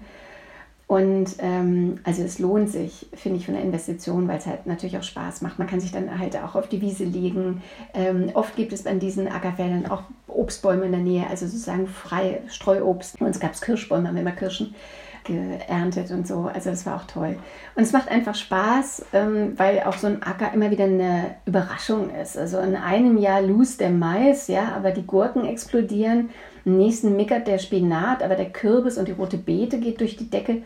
Und 0.91 1.37
ähm, 1.39 1.99
also 2.03 2.21
es 2.21 2.37
lohnt 2.37 2.69
sich, 2.69 3.07
finde 3.13 3.37
ich, 3.37 3.45
von 3.45 3.53
der 3.53 3.63
Investition, 3.63 4.27
weil 4.27 4.39
es 4.39 4.45
halt 4.45 4.67
natürlich 4.67 4.97
auch 4.97 5.03
Spaß 5.03 5.41
macht. 5.41 5.57
Man 5.57 5.65
kann 5.65 5.79
sich 5.79 5.93
dann 5.93 6.19
halt 6.19 6.35
auch 6.35 6.55
auf 6.55 6.67
die 6.67 6.81
Wiese 6.81 7.05
legen. 7.05 7.61
Ähm, 7.93 8.29
oft 8.33 8.57
gibt 8.57 8.73
es 8.73 8.85
an 8.85 8.99
diesen 8.99 9.29
Ackerfeldern 9.29 9.85
auch 9.85 10.03
Obstbäume 10.27 10.83
in 10.83 10.91
der 10.91 10.99
Nähe, 10.99 11.27
also 11.29 11.45
sozusagen 11.45 11.87
frei 11.87 12.41
Streuobst. 12.47 13.21
Uns 13.21 13.39
gab 13.39 13.53
es 13.53 13.61
Kirschbäume, 13.61 14.05
haben 14.05 14.15
wir 14.15 14.21
immer 14.21 14.33
Kirschen 14.33 14.75
geerntet 15.23 16.11
und 16.11 16.27
so. 16.27 16.49
Also 16.53 16.69
das 16.69 16.85
war 16.85 16.97
auch 16.97 17.05
toll. 17.05 17.37
Und 17.75 17.83
es 17.83 17.91
macht 17.91 18.09
einfach 18.09 18.35
Spaß, 18.35 19.05
ähm, 19.13 19.53
weil 19.57 19.81
auch 19.81 19.97
so 19.97 20.07
ein 20.07 20.23
Acker 20.23 20.53
immer 20.53 20.71
wieder 20.71 20.85
eine 20.85 21.35
Überraschung 21.45 22.09
ist. 22.15 22.37
Also 22.37 22.59
in 22.59 22.75
einem 22.75 23.17
Jahr 23.17 23.41
lust 23.41 23.79
der 23.81 23.91
Mais, 23.91 24.47
ja, 24.47 24.73
aber 24.75 24.91
die 24.91 25.05
Gurken 25.05 25.45
explodieren 25.45 26.29
im 26.65 26.77
nächsten 26.77 27.15
mickert 27.15 27.47
der 27.47 27.57
Spinat, 27.57 28.21
aber 28.21 28.35
der 28.35 28.51
Kürbis 28.51 28.97
und 28.97 29.07
die 29.07 29.13
rote 29.13 29.37
Beete 29.37 29.79
geht 29.79 29.99
durch 29.99 30.15
die 30.15 30.29
Decke. 30.29 30.61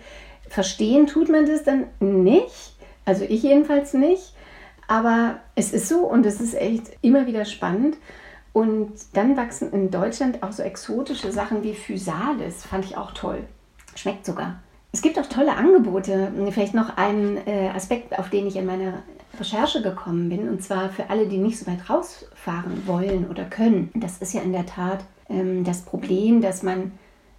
Verstehen 0.48 1.08
tut 1.08 1.30
man 1.30 1.46
das 1.46 1.64
dann 1.64 1.86
nicht. 2.00 2.76
Also 3.06 3.24
ich 3.24 3.44
jedenfalls 3.44 3.94
nicht. 3.94 4.34
Aber 4.88 5.40
es 5.56 5.74
ist 5.74 5.88
so 5.88 6.00
und 6.02 6.26
es 6.26 6.42
ist 6.42 6.54
echt 6.54 6.92
immer 7.02 7.28
wieder 7.28 7.46
spannend. 7.46 7.98
Und 8.54 8.94
dann 9.14 9.36
wachsen 9.36 9.72
in 9.72 9.90
Deutschland 9.90 10.44
auch 10.44 10.52
so 10.52 10.64
exotische 10.64 11.32
Sachen 11.32 11.64
wie 11.64 11.74
Physalis. 11.74 12.66
Fand 12.66 12.86
ich 12.86 12.98
auch 12.98 13.12
toll. 13.12 13.44
Schmeckt 13.96 14.25
sogar. 14.25 14.62
Es 14.92 15.02
gibt 15.02 15.20
auch 15.20 15.25
tolle 15.25 15.56
Angebote. 15.56 16.32
Vielleicht 16.52 16.74
noch 16.74 16.96
ein 16.96 17.38
äh, 17.48 17.70
Aspekt, 17.70 18.18
auf 18.18 18.30
den 18.30 18.48
ich 18.48 18.56
in 18.56 18.66
meiner 18.66 19.04
Recherche 19.40 19.82
gekommen 19.82 20.30
bin. 20.30 20.48
Und 20.48 20.64
zwar 20.64 20.90
für 20.90 21.10
alle, 21.10 21.28
die 21.28 21.38
nicht 21.38 21.58
so 21.58 21.68
weit 21.68 21.90
rausfahren 21.90 22.88
wollen 22.88 23.28
oder 23.30 23.46
können. 23.46 23.92
Das 23.94 24.20
ist 24.20 24.34
ja 24.34 24.42
in 24.42 24.54
der 24.54 24.66
Tat 24.66 25.04
ähm, 25.30 25.64
das 25.64 25.82
Problem, 25.82 26.42
dass 26.42 26.64
man, 26.64 26.94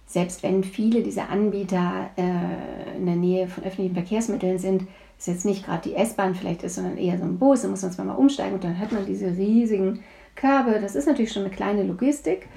selbst 0.05 0.43
wenn 0.43 0.63
viele 0.63 1.01
dieser 1.01 1.29
Anbieter 1.29 2.09
äh, 2.15 2.97
in 2.97 3.05
der 3.05 3.15
Nähe 3.15 3.47
von 3.47 3.63
öffentlichen 3.63 3.95
Verkehrsmitteln 3.95 4.59
sind, 4.59 4.83
es 5.19 5.25
jetzt 5.25 5.45
nicht 5.45 5.65
gerade 5.65 5.89
die 5.89 5.95
S-Bahn 5.95 6.35
vielleicht 6.35 6.63
ist, 6.63 6.75
sondern 6.75 6.97
eher 6.97 7.17
so 7.17 7.23
ein 7.23 7.39
Bus, 7.39 7.63
da 7.63 7.67
muss 7.67 7.81
man 7.81 7.91
zwar 7.91 8.05
mal 8.05 8.13
umsteigen 8.13 8.53
und 8.53 8.63
dann 8.63 8.77
hat 8.77 8.91
man 8.91 9.05
diese 9.05 9.35
riesigen 9.35 10.03
Körbe. 10.35 10.79
Das 10.79 10.95
ist 10.95 11.07
natürlich 11.07 11.33
schon 11.33 11.43
eine 11.43 11.51
kleine 11.51 11.83
Logistik. 11.83 12.47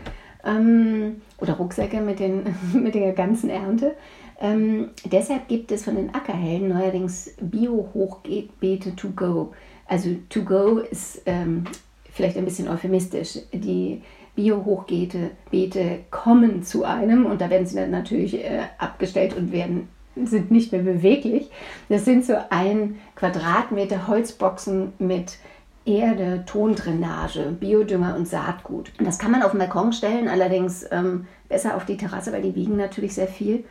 Ähm, 0.45 1.23
oder 1.39 1.55
Rucksäcke 1.55 2.01
mit, 2.01 2.21
den, 2.21 2.55
mit 2.73 2.95
der 2.95 3.13
ganzen 3.13 3.51
Ernte. 3.51 3.95
Ähm, 4.41 4.91
deshalb 5.05 5.49
gibt 5.49 5.71
es 5.71 5.85
von 5.85 5.97
den 5.97 6.15
Ackerhelden 6.15 6.69
neuerdings 6.69 7.35
Bio-Hochbeete 7.41 8.97
to 8.97 9.11
go. 9.11 9.53
Also 9.87 10.11
to 10.31 10.43
go 10.43 10.79
ist 10.79 11.23
ähm, 11.27 11.65
vielleicht 12.11 12.39
ein 12.39 12.45
bisschen 12.45 12.69
euphemistisch. 12.69 13.39
Die 13.53 14.01
Bio-Hochbeete 14.35 15.99
kommen 16.11 16.63
zu 16.63 16.85
einem 16.85 17.27
und 17.27 17.41
da 17.41 17.51
werden 17.51 17.67
sie 17.67 17.77
dann 17.77 17.91
natürlich 17.91 18.43
äh, 18.43 18.63
abgestellt 18.79 19.37
und 19.37 19.53
werden 19.53 19.89
sind 20.17 20.51
nicht 20.51 20.73
mehr 20.73 20.83
beweglich. 20.83 21.51
Das 21.89 22.05
sind 22.05 22.25
so 22.25 22.35
ein 22.51 22.99
Quadratmeter 23.15 24.07
Holzboxen 24.09 24.93
mit 24.99 25.39
Erde, 25.85 26.45
Tondrainage, 26.47 27.53
Biodünger 27.59 28.15
und 28.15 28.29
Saatgut. 28.29 28.93
Das 28.99 29.19
kann 29.19 29.31
man 29.31 29.43
auf 29.43 29.53
den 29.53 29.59
Balkon 29.59 29.93
stellen, 29.93 30.29
allerdings 30.29 30.85
ähm, 30.91 31.27
besser 31.49 31.77
auf 31.77 31.87
die 31.87 31.97
Terrasse, 31.97 32.33
weil 32.33 32.43
die 32.43 32.55
wiegen 32.55 32.77
natürlich 32.77 33.15
sehr 33.15 33.29
viel. 33.29 33.65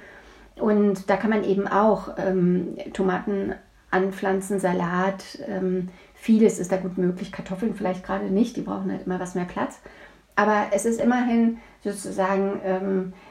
Und 0.56 1.10
da 1.10 1.18
kann 1.18 1.30
man 1.30 1.44
eben 1.44 1.68
auch 1.68 2.16
ähm, 2.18 2.76
Tomaten 2.94 3.54
anpflanzen, 3.92 4.60
Salat, 4.60 5.40
ähm, 5.48 5.90
vieles 6.14 6.60
ist 6.60 6.72
da 6.72 6.78
gut 6.78 6.98
möglich, 6.98 7.32
Kartoffeln 7.32 7.76
vielleicht 7.76 8.04
gerade 8.04 8.26
nicht, 8.26 8.58
die 8.58 8.62
brauchen 8.62 8.92
halt 8.92 9.06
immer 9.06 9.20
was 9.20 9.36
mehr 9.36 9.46
Platz. 9.46 9.80
Aber 10.36 10.68
es 10.72 10.86
ist 10.86 11.02
immerhin 11.02 11.58
sozusagen 11.84 12.62
ähm, 12.64 13.14
äh, 13.14 13.29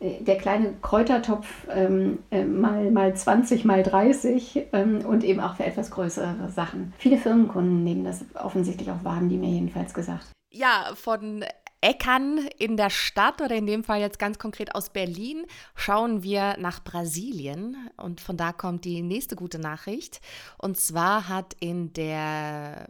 der 0.00 0.38
kleine 0.38 0.74
Kräutertopf 0.80 1.66
ähm, 1.70 2.20
äh, 2.30 2.44
mal, 2.44 2.90
mal 2.90 3.14
20, 3.14 3.64
mal 3.64 3.82
30 3.82 4.68
ähm, 4.72 5.04
und 5.04 5.22
eben 5.24 5.40
auch 5.40 5.56
für 5.56 5.64
etwas 5.64 5.90
größere 5.90 6.50
Sachen. 6.50 6.92
Viele 6.98 7.18
Firmenkunden 7.18 7.84
nehmen 7.84 8.04
das 8.04 8.24
offensichtlich 8.34 8.90
auch 8.90 9.04
wahr, 9.04 9.16
haben 9.16 9.28
die 9.28 9.36
mir 9.36 9.50
jedenfalls 9.50 9.92
gesagt. 9.92 10.32
Ja, 10.50 10.92
von 10.94 11.44
Äckern 11.80 12.48
in 12.58 12.78
der 12.78 12.88
Stadt 12.88 13.42
oder 13.42 13.54
in 13.54 13.66
dem 13.66 13.84
Fall 13.84 14.00
jetzt 14.00 14.18
ganz 14.18 14.38
konkret 14.38 14.74
aus 14.74 14.88
Berlin 14.88 15.44
schauen 15.74 16.22
wir 16.22 16.56
nach 16.58 16.82
Brasilien 16.82 17.90
und 17.98 18.22
von 18.22 18.38
da 18.38 18.52
kommt 18.52 18.86
die 18.86 19.02
nächste 19.02 19.36
gute 19.36 19.58
Nachricht. 19.58 20.22
Und 20.56 20.78
zwar 20.78 21.28
hat 21.28 21.54
in 21.60 21.92
der 21.92 22.86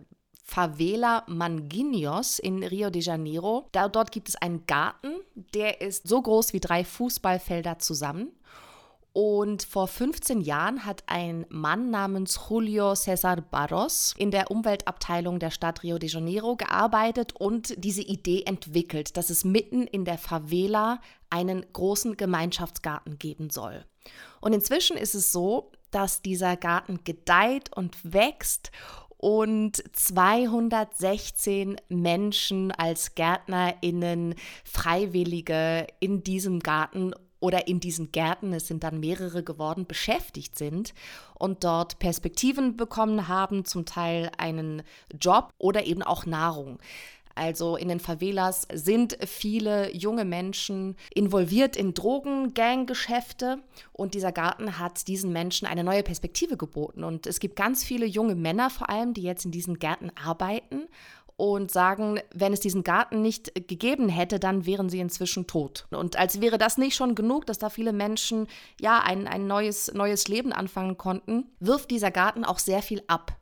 Favela 0.55 1.25
Manguinhos 1.27 2.39
in 2.39 2.63
Rio 2.63 2.89
de 2.89 3.03
Janeiro. 3.03 3.69
Da, 3.73 3.89
dort 3.89 4.13
gibt 4.13 4.29
es 4.29 4.37
einen 4.37 4.65
Garten, 4.67 5.17
der 5.35 5.81
ist 5.81 6.07
so 6.07 6.23
groß 6.23 6.53
wie 6.53 6.61
drei 6.61 6.85
Fußballfelder 6.85 7.81
zusammen. 7.81 8.31
Und 9.13 9.65
vor 9.65 9.89
15 9.89 10.41
Jahren 10.41 10.85
hat 10.85 11.03
ein 11.07 11.45
Mann 11.49 11.91
namens 11.91 12.39
Julio 12.49 12.93
César 12.93 13.41
Barros 13.41 14.15
in 14.17 14.31
der 14.31 14.53
Umweltabteilung 14.53 15.41
der 15.41 15.51
Stadt 15.51 15.83
Rio 15.83 15.99
de 15.99 16.09
Janeiro 16.09 16.55
gearbeitet 16.55 17.33
und 17.37 17.75
diese 17.77 18.03
Idee 18.03 18.45
entwickelt, 18.45 19.17
dass 19.17 19.31
es 19.31 19.45
mitten 19.45 19.89
in 19.89 20.05
der 20.05 20.19
Favela 20.19 21.01
einen 21.31 21.67
großen 21.73 22.17
Gemeinschaftsgarten 22.17 23.19
geben 23.19 23.51
soll. 23.51 23.85
Und 24.41 24.53
inzwischen 24.53 24.97
ist 24.97 25.15
es 25.15 25.33
so, 25.33 25.73
dass 25.95 26.23
dieser 26.23 26.57
Garten 26.57 27.05
gedeiht 27.05 27.71
und 27.77 27.97
wächst 28.03 28.73
und 29.25 29.83
216 29.95 31.77
Menschen 31.89 32.73
als 32.73 33.15
GärtnerInnen, 33.15 34.35
Freiwillige 34.65 35.87
in 35.99 36.23
diesem 36.23 36.61
Garten 36.61 37.15
oder 37.41 37.67
in 37.67 37.81
diesen 37.81 38.13
Gärten, 38.13 38.53
es 38.53 38.67
sind 38.67 38.85
dann 38.85 39.01
mehrere 39.01 39.43
geworden, 39.43 39.87
beschäftigt 39.87 40.59
sind 40.59 40.93
und 41.39 41.65
dort 41.65 41.99
Perspektiven 41.99 42.77
bekommen 42.77 43.27
haben, 43.27 43.65
zum 43.65 43.87
Teil 43.87 44.31
einen 44.37 44.83
Job 45.19 45.55
oder 45.57 45.87
eben 45.87 46.03
auch 46.03 46.27
Nahrung. 46.27 46.79
Also 47.35 47.77
in 47.77 47.89
den 47.89 48.01
Favelas 48.01 48.67
sind 48.73 49.19
viele 49.27 49.95
junge 49.95 50.25
Menschen 50.25 50.97
involviert 51.15 51.77
in 51.77 51.95
Drogen-Gang-Geschäfte 51.95 53.59
und 53.93 54.15
dieser 54.15 54.33
Garten 54.33 54.79
hat 54.79 55.09
diesen 55.09 55.33
Menschen 55.33 55.67
eine 55.67 55.85
neue 55.85 56.03
Perspektive 56.03 56.57
geboten. 56.57 57.05
Und 57.05 57.27
es 57.27 57.41
gibt 57.41 57.57
ganz 57.57 57.85
viele 57.85 58.07
junge 58.07 58.35
Männer 58.35 58.71
vor 58.71 58.89
allem, 58.89 59.15
die 59.15 59.23
jetzt 59.23 59.45
in 59.45 59.51
diesen 59.51 59.79
Gärten 59.79 60.11
arbeiten 60.23 60.89
und 61.37 61.73
sagen, 61.73 62.21
wenn 62.33 62.53
es 62.53 62.61
diesen 62.61 62.85
Garten 62.85 63.21
nicht 63.21 63.55
gegeben 63.67 64.09
hätte, 64.09 64.39
dann 64.39 64.67
wären 64.67 64.89
sie 64.89 65.01
inzwischen 65.01 65.47
tot. 65.47 65.87
Und 65.91 66.17
als 66.17 66.41
wäre 66.41 66.59
das 66.59 66.79
nicht 66.79 66.95
schon 66.95 67.15
genug, 67.15 67.47
dass 67.47 67.59
da 67.59 67.71
viele 67.71 67.93
Menschen 67.93 68.47
ja 68.81 69.01
ein, 69.01 69.27
ein 69.27 69.47
neues, 69.47 69.93
neues 69.93 70.29
Leben 70.29 70.53
anfangen 70.53 70.97
konnten, 70.97 71.47
wirft 71.59 71.91
dieser 71.91 72.13
Garten 72.13 72.45
auch 72.45 72.61
sehr 72.61 72.83
viel 72.83 73.03
ab 73.09 73.37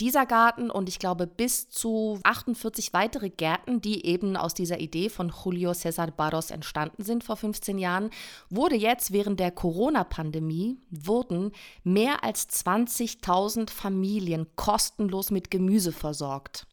dieser 0.00 0.24
Garten 0.26 0.70
und 0.70 0.88
ich 0.88 0.98
glaube 0.98 1.26
bis 1.26 1.68
zu 1.68 2.18
48 2.22 2.92
weitere 2.92 3.28
Gärten, 3.28 3.80
die 3.80 4.06
eben 4.06 4.36
aus 4.36 4.54
dieser 4.54 4.80
Idee 4.80 5.10
von 5.10 5.32
Julio 5.44 5.72
César 5.72 6.10
Barros 6.10 6.50
entstanden 6.50 7.04
sind 7.04 7.22
vor 7.22 7.36
15 7.36 7.78
Jahren, 7.78 8.10
wurde 8.48 8.76
jetzt 8.76 9.12
während 9.12 9.38
der 9.38 9.50
Corona-Pandemie, 9.50 10.78
wurden 10.90 11.52
mehr 11.84 12.24
als 12.24 12.48
20.000 12.48 13.70
Familien 13.70 14.46
kostenlos 14.56 15.30
mit 15.30 15.50
Gemüse 15.50 15.92
versorgt. 15.92 16.66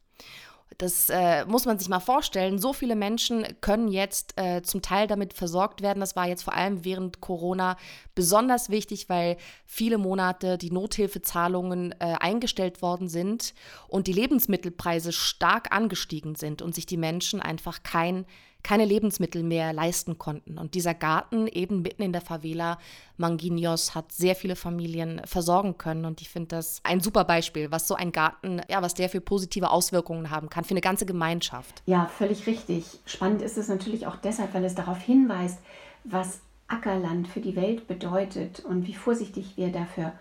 Das 0.77 1.09
äh, 1.09 1.43
muss 1.45 1.65
man 1.65 1.79
sich 1.79 1.89
mal 1.89 1.99
vorstellen. 1.99 2.59
So 2.59 2.71
viele 2.71 2.95
Menschen 2.95 3.47
können 3.61 3.87
jetzt 3.87 4.39
äh, 4.39 4.61
zum 4.61 4.83
Teil 4.83 5.07
damit 5.07 5.33
versorgt 5.33 5.81
werden. 5.81 6.01
Das 6.01 6.15
war 6.15 6.27
jetzt 6.27 6.43
vor 6.43 6.53
allem 6.53 6.85
während 6.85 7.19
Corona 7.19 7.77
besonders 8.13 8.69
wichtig, 8.69 9.09
weil 9.09 9.37
viele 9.65 9.97
Monate 9.97 10.59
die 10.59 10.69
Nothilfezahlungen 10.69 11.93
äh, 11.93 12.15
eingestellt 12.19 12.83
worden 12.83 13.09
sind 13.09 13.55
und 13.87 14.05
die 14.05 14.13
Lebensmittelpreise 14.13 15.11
stark 15.11 15.75
angestiegen 15.75 16.35
sind 16.35 16.61
und 16.61 16.75
sich 16.75 16.85
die 16.85 16.97
Menschen 16.97 17.41
einfach 17.41 17.81
kein 17.81 18.27
keine 18.63 18.85
Lebensmittel 18.85 19.43
mehr 19.43 19.71
leisten 19.73 20.17
konnten. 20.17 20.57
Und 20.57 20.73
dieser 20.73 20.93
Garten 20.93 21.47
eben 21.47 21.81
mitten 21.81 22.03
in 22.03 22.11
der 22.11 22.21
Favela 22.21 22.77
Manguinhos 23.17 23.95
hat 23.95 24.11
sehr 24.11 24.35
viele 24.35 24.55
Familien 24.55 25.21
versorgen 25.25 25.77
können. 25.77 26.05
Und 26.05 26.21
ich 26.21 26.29
finde 26.29 26.49
das 26.49 26.81
ein 26.83 26.99
super 26.99 27.23
Beispiel, 27.23 27.71
was 27.71 27.87
so 27.87 27.95
ein 27.95 28.11
Garten, 28.11 28.61
ja, 28.69 28.81
was 28.81 28.93
der 28.93 29.09
für 29.09 29.21
positive 29.21 29.71
Auswirkungen 29.71 30.29
haben 30.29 30.49
kann, 30.49 30.63
für 30.63 30.71
eine 30.71 30.81
ganze 30.81 31.05
Gemeinschaft. 31.05 31.81
Ja, 31.85 32.07
völlig 32.07 32.45
richtig. 32.47 32.85
Spannend 33.05 33.41
ist 33.41 33.57
es 33.57 33.67
natürlich 33.69 34.05
auch 34.05 34.17
deshalb, 34.17 34.53
weil 34.53 34.65
es 34.65 34.75
darauf 34.75 34.99
hinweist, 34.99 35.59
was 36.03 36.41
Ackerland 36.67 37.27
für 37.27 37.39
die 37.39 37.55
Welt 37.55 37.87
bedeutet 37.87 38.59
und 38.59 38.87
wie 38.87 38.93
vorsichtig 38.93 39.53
wir 39.55 39.71
dafür 39.71 40.13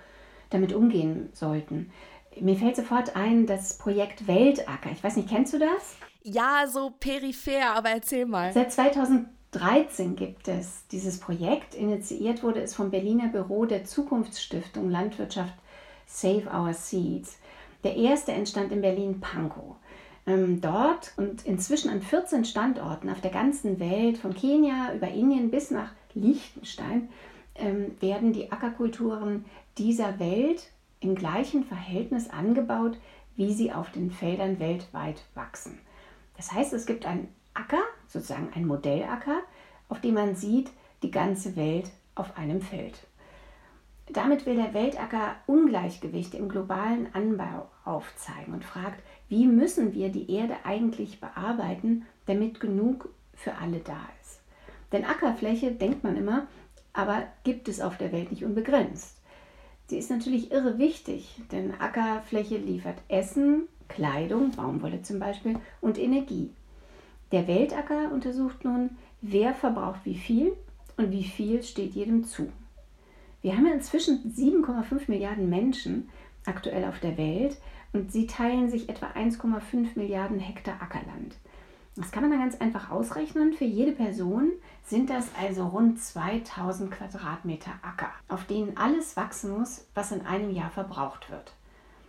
damit 0.50 0.73
umgehen 0.73 1.28
sollten. 1.33 1.90
Mir 2.40 2.57
fällt 2.57 2.76
sofort 2.76 3.16
ein, 3.16 3.47
das 3.47 3.78
Projekt 3.78 4.26
Weltacker. 4.26 4.90
Ich 4.93 5.02
weiß 5.02 5.16
nicht, 5.16 5.28
kennst 5.28 5.55
du 5.55 5.59
das? 5.59 5.97
Ja, 6.23 6.66
so 6.66 6.90
peripher, 6.90 7.75
aber 7.75 7.90
erzähl 7.90 8.26
mal. 8.26 8.52
Seit 8.52 8.73
2013 8.73 10.16
gibt 10.16 10.49
es 10.49 10.87
dieses 10.88 11.19
Projekt. 11.19 11.75
Initiiert 11.75 12.43
wurde 12.43 12.61
es 12.61 12.75
vom 12.75 12.90
Berliner 12.90 13.28
Büro 13.28 13.64
der 13.64 13.85
Zukunftsstiftung 13.85 14.90
Landwirtschaft 14.90 15.55
Save 16.07 16.45
Our 16.52 16.75
Seeds. 16.75 17.39
Der 17.84 17.97
erste 17.97 18.32
entstand 18.32 18.73
in 18.73 18.80
Berlin-Pankow. 18.80 19.76
Ähm, 20.26 20.60
dort 20.60 21.13
und 21.17 21.47
inzwischen 21.47 21.89
an 21.89 22.02
14 22.02 22.45
Standorten 22.45 23.08
auf 23.08 23.21
der 23.21 23.30
ganzen 23.30 23.78
Welt, 23.78 24.19
von 24.19 24.34
Kenia 24.34 24.93
über 24.95 25.08
Indien 25.08 25.50
bis 25.50 25.71
nach 25.71 25.93
Liechtenstein, 26.15 27.08
ähm, 27.54 27.97
werden 28.00 28.32
die 28.32 28.50
Ackerkulturen 28.50 29.45
dieser 29.78 30.19
Welt 30.19 30.73
im 31.06 31.14
gleichen 31.14 31.64
Verhältnis 31.64 32.28
angebaut, 32.28 32.99
wie 33.36 33.52
sie 33.52 33.73
auf 33.73 33.90
den 33.92 34.10
Feldern 34.10 34.58
weltweit 34.58 35.23
wachsen. 35.34 35.78
Das 36.36 36.52
heißt, 36.52 36.73
es 36.73 36.84
gibt 36.84 37.06
einen 37.06 37.28
Acker, 37.54 37.82
sozusagen 38.08 38.52
einen 38.54 38.66
Modellacker, 38.66 39.40
auf 39.88 40.00
dem 40.00 40.14
man 40.14 40.34
sieht, 40.34 40.71
die 41.02 41.10
ganze 41.10 41.56
Welt 41.56 41.90
auf 42.14 42.36
einem 42.36 42.60
Feld. 42.60 43.06
Damit 44.08 44.47
will 44.47 44.56
der 44.56 44.75
Weltacker 44.75 45.36
Ungleichgewichte 45.47 46.36
im 46.36 46.49
globalen 46.49 47.08
Anbau 47.14 47.69
aufzeigen 47.84 48.54
und 48.54 48.64
fragt, 48.64 49.02
wie 49.28 49.47
müssen 49.47 49.95
wir 49.95 50.10
die 50.10 50.30
Erde 50.30 50.56
eigentlich 50.64 51.21
bearbeiten, 51.21 52.06
damit 52.26 52.60
genug 52.60 53.08
für 53.34 53.54
alle 53.56 53.78
da 53.78 53.99
ist. 54.23 54.40
Denn 54.92 55.04
Ackerfläche, 55.04 55.73
denkt 55.73 56.04
man 56.04 56.16
immer, 56.16 56.47
aber 56.92 57.25
gibt 57.45 57.69
es 57.69 57.80
auf 57.80 57.97
der 57.99 58.12
Welt 58.12 58.30
nicht 58.30 58.45
unbegrenzt. 58.45 59.16
Sie 59.88 59.99
ist 59.99 60.10
natürlich 60.10 60.50
irre 60.50 60.78
wichtig, 60.78 61.40
denn 61.52 61.80
Ackerfläche 61.80 62.56
liefert 62.56 62.99
Essen, 63.08 63.68
Kleidung, 63.88 64.50
Baumwolle 64.50 65.02
zum 65.02 65.20
Beispiel, 65.20 65.58
und 65.80 65.99
Energie. 65.99 66.50
Der 67.32 67.46
Weltacker 67.46 68.12
untersucht 68.12 68.64
nun, 68.64 68.90
wer 69.20 69.54
verbraucht 69.54 70.00
wie 70.04 70.16
viel 70.16 70.52
und 70.96 71.12
wie 71.12 71.25
viel 71.25 71.62
steht 71.62 71.94
jedem 71.94 72.25
zu. 72.25 72.49
Wir 73.42 73.56
haben 73.56 73.66
inzwischen 73.66 74.32
7,5 74.34 75.02
Milliarden 75.06 75.49
Menschen 75.49 76.08
aktuell 76.44 76.84
auf 76.84 76.99
der 76.99 77.16
Welt 77.16 77.56
und 77.92 78.12
sie 78.12 78.26
teilen 78.26 78.68
sich 78.68 78.88
etwa 78.88 79.06
1,5 79.06 79.90
Milliarden 79.94 80.40
Hektar 80.40 80.82
Ackerland. 80.82 81.36
Das 81.99 82.11
kann 82.11 82.23
man 82.23 82.30
dann 82.30 82.41
ganz 82.41 82.61
einfach 82.61 82.91
ausrechnen. 82.91 83.54
Für 83.54 83.65
jede 83.65 83.93
Person 83.93 84.52
sind 84.85 85.09
das 85.09 85.30
also 85.41 85.67
rund 85.67 85.99
2000 85.99 86.91
Quadratmeter 86.91 87.73
Acker, 87.80 88.11
auf 88.28 88.45
denen 88.45 88.76
alles 88.76 89.17
wachsen 89.17 89.56
muss, 89.56 89.87
was 89.95 90.13
in 90.13 90.26
einem 90.26 90.50
Jahr 90.50 90.71
verbraucht 90.71 91.30
wird. 91.30 91.54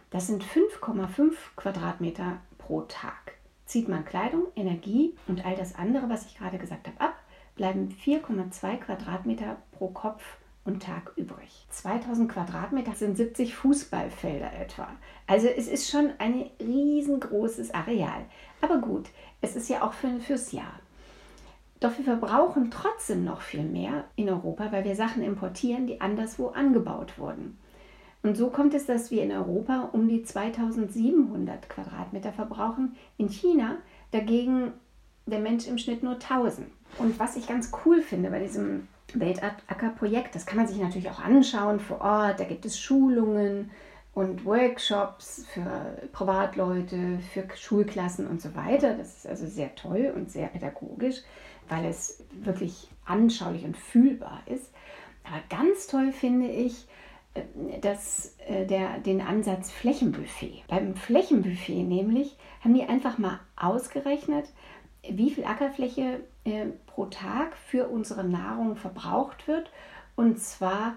Das 0.10 0.28
sind 0.28 0.44
5,5 0.44 1.34
Quadratmeter 1.56 2.38
pro 2.58 2.82
Tag. 2.82 3.38
Zieht 3.66 3.88
man 3.88 4.04
Kleidung, 4.04 4.48
Energie 4.56 5.16
und 5.28 5.46
all 5.46 5.56
das 5.56 5.76
andere, 5.76 6.10
was 6.10 6.26
ich 6.26 6.38
gerade 6.38 6.58
gesagt 6.58 6.88
habe, 6.88 7.00
ab, 7.00 7.16
bleiben 7.56 7.90
4,2 7.90 8.78
Quadratmeter 8.78 9.58
pro 9.72 9.88
Kopf 9.88 10.24
und 10.68 10.84
Tag 10.84 11.14
übrig. 11.16 11.66
2000 11.70 12.32
Quadratmeter 12.32 12.94
sind 12.94 13.18
70 13.18 13.56
Fußballfelder 13.56 14.52
etwa. 14.60 14.88
Also 15.26 15.48
es 15.48 15.68
ist 15.68 15.90
schon 15.90 16.12
ein 16.20 16.50
riesengroßes 16.60 17.74
Areal. 17.74 18.26
Aber 18.62 18.78
gut, 18.80 19.06
es 19.42 19.56
ist 19.56 19.70
ja 19.70 19.82
auch 19.82 19.94
für, 19.94 20.20
fürs 20.20 20.52
Jahr. 20.52 20.80
Doch 21.80 21.98
wir 21.98 22.04
verbrauchen 22.04 22.70
trotzdem 22.70 23.24
noch 23.24 23.42
viel 23.42 23.64
mehr 23.64 24.06
in 24.16 24.30
Europa, 24.30 24.72
weil 24.72 24.84
wir 24.84 24.96
Sachen 24.96 25.24
importieren, 25.24 25.88
die 25.88 26.02
anderswo 26.02 26.48
angebaut 26.48 27.18
wurden. 27.18 27.58
Und 28.24 28.36
so 28.36 28.50
kommt 28.50 28.74
es, 28.74 28.86
dass 28.86 29.12
wir 29.12 29.24
in 29.24 29.32
Europa 29.32 29.90
um 29.94 30.10
die 30.10 30.24
2700 30.24 31.70
Quadratmeter 31.70 32.34
verbrauchen, 32.34 32.96
in 33.18 33.30
China 33.30 33.78
dagegen 34.12 34.74
der 35.28 35.40
Mensch 35.40 35.68
im 35.68 35.78
Schnitt 35.78 36.04
nur 36.04 36.16
1000. 36.16 36.68
Und 36.98 37.20
was 37.20 37.36
ich 37.36 37.48
ganz 37.48 37.72
cool 37.86 38.02
finde 38.02 38.30
bei 38.30 38.40
diesem 38.40 38.88
Weltacker-Projekt, 39.14 40.36
das 40.36 40.46
kann 40.46 40.58
man 40.58 40.68
sich 40.68 40.78
natürlich 40.78 41.10
auch 41.10 41.20
anschauen 41.20 41.80
vor 41.80 42.02
Ort, 42.02 42.40
da 42.40 42.44
gibt 42.44 42.66
es 42.66 42.80
Schulungen 42.80 43.72
und 44.14 44.46
Workshops 44.46 45.46
für 45.54 45.98
Privatleute, 46.12 47.20
für 47.34 47.48
Schulklassen 47.56 48.28
und 48.28 48.42
so 48.42 48.56
weiter. 48.56 48.96
Das 48.96 49.18
ist 49.18 49.28
also 49.28 49.48
sehr 49.48 49.76
toll 49.76 50.12
und 50.16 50.32
sehr 50.32 50.48
pädagogisch, 50.48 51.18
weil 51.70 51.86
es 51.86 52.24
wirklich 52.32 52.90
anschaulich 53.06 53.64
und 53.64 53.78
fühlbar 53.78 54.42
ist. 54.48 54.72
Aber 55.24 55.42
ganz 55.50 55.88
toll 55.88 56.12
finde 56.12 56.48
ich, 56.48 56.88
das, 57.82 58.36
äh, 58.48 58.66
der, 58.66 59.00
den 59.00 59.22
Ansatz 59.22 59.72
Flächenbuffet. 59.72 60.64
Beim 60.68 60.96
Flächenbuffet 60.96 61.84
nämlich 61.84 62.36
haben 62.62 62.74
die 62.74 62.84
einfach 62.84 63.18
mal 63.18 63.40
ausgerechnet, 63.56 64.46
wie 65.10 65.30
viel 65.30 65.46
Ackerfläche 65.46 66.22
äh, 66.48 66.68
pro 66.88 67.06
Tag 67.06 67.56
für 67.58 67.88
unsere 67.88 68.24
Nahrung 68.24 68.76
verbraucht 68.76 69.48
wird 69.48 69.70
und 70.16 70.40
zwar 70.40 70.96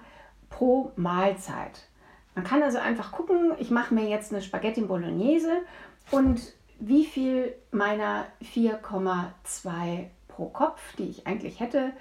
pro 0.49 0.93
Mahlzeit. 0.97 1.87
Man 2.35 2.45
kann 2.45 2.63
also 2.63 2.79
einfach 2.79 3.13
gucken, 3.13 3.53
ich 3.59 3.71
mache 3.71 3.93
mir 3.93 4.09
jetzt 4.09 4.33
eine 4.33 4.43
Spaghetti 4.43 4.83
Bolognese 4.83 5.63
und 6.11 6.41
wie 6.79 7.05
viel 7.05 7.55
meiner 7.73 8.27
4,2 8.43 10.07
pro 10.29 10.47
Kopf, 10.47 10.81
die 10.97 11.09
ich 11.09 11.27
eigentlich 11.27 11.61
hätte, 11.61 11.93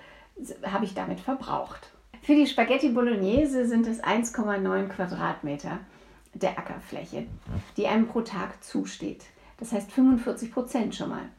habe 0.63 0.85
ich 0.85 0.93
damit 0.93 1.19
verbraucht. 1.19 1.91
Für 2.21 2.35
die 2.35 2.47
Spaghetti 2.47 2.89
Bolognese 2.89 3.65
sind 3.65 3.87
es 3.87 4.01
1,9 4.01 4.87
Quadratmeter 4.87 5.79
der 6.33 6.57
Ackerfläche, 6.57 7.25
die 7.75 7.87
einem 7.87 8.07
pro 8.07 8.21
Tag 8.21 8.63
zusteht. 8.63 9.25
Das 9.57 9.71
heißt 9.71 9.91
45 9.91 10.53
Prozent 10.53 10.95
schon 10.95 11.09
mal. 11.09 11.29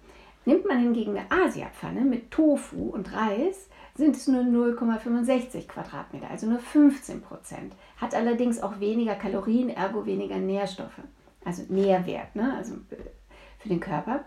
Nimmt 0.44 0.66
man 0.66 0.78
hingegen 0.80 1.16
eine 1.16 1.30
Asiapfanne 1.30 2.02
mit 2.02 2.30
Tofu 2.30 2.90
und 2.90 3.12
Reis, 3.12 3.68
sind 3.94 4.16
es 4.16 4.26
nur 4.26 4.42
0,65 4.42 5.66
Quadratmeter, 5.66 6.30
also 6.30 6.46
nur 6.46 6.58
15 6.58 7.20
Prozent. 7.20 7.74
Hat 7.98 8.14
allerdings 8.14 8.62
auch 8.62 8.80
weniger 8.80 9.14
Kalorien, 9.14 9.68
ergo 9.68 10.06
weniger 10.06 10.38
Nährstoffe, 10.38 11.02
also 11.44 11.64
Nährwert, 11.68 12.34
ne? 12.34 12.54
also 12.56 12.76
für 13.58 13.68
den 13.68 13.80
Körper. 13.80 14.24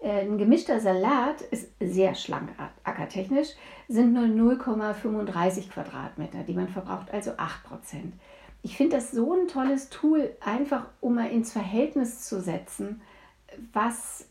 Äh, 0.00 0.22
ein 0.22 0.38
gemischter 0.38 0.80
Salat 0.80 1.40
ist 1.42 1.70
sehr 1.80 2.14
schlank 2.14 2.50
ackertechnisch, 2.84 3.50
sind 3.88 4.12
nur 4.12 4.24
0,35 4.24 5.70
Quadratmeter, 5.70 6.42
die 6.42 6.54
man 6.54 6.68
verbraucht, 6.68 7.12
also 7.12 7.32
8 7.36 7.64
Prozent. 7.64 8.14
Ich 8.62 8.76
finde 8.76 8.96
das 8.96 9.12
so 9.12 9.32
ein 9.32 9.46
tolles 9.46 9.90
Tool, 9.90 10.34
einfach 10.40 10.88
um 11.00 11.14
mal 11.14 11.30
ins 11.30 11.52
Verhältnis 11.52 12.22
zu 12.22 12.40
setzen, 12.40 13.00
was 13.72 14.28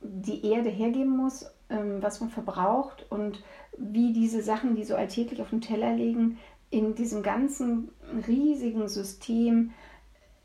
die 0.00 0.44
Erde 0.46 0.70
hergeben 0.70 1.16
muss, 1.16 1.46
ähm, 1.68 2.02
was 2.02 2.20
man 2.20 2.30
verbraucht 2.30 3.06
und 3.10 3.42
wie 3.76 4.12
diese 4.12 4.42
Sachen, 4.42 4.74
die 4.74 4.84
so 4.84 4.94
alltäglich 4.94 5.40
auf 5.40 5.50
dem 5.50 5.60
Teller 5.60 5.94
liegen, 5.94 6.38
in 6.70 6.94
diesem 6.94 7.22
ganzen 7.22 7.90
riesigen 8.26 8.88
System, 8.88 9.72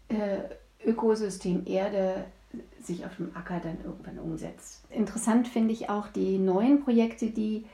äh, 0.09 0.39
Ökosystem 0.85 1.63
Erde 1.65 2.25
sich 2.81 3.05
auf 3.05 3.15
dem 3.17 3.35
Acker 3.35 3.59
dann 3.59 3.77
irgendwann 3.83 4.19
umsetzt. 4.19 4.83
Interessant 4.89 5.47
finde 5.47 5.73
ich 5.73 5.89
auch 5.89 6.07
die 6.07 6.37
neuen 6.37 6.83
Projekte, 6.83 7.27
die 7.27 7.65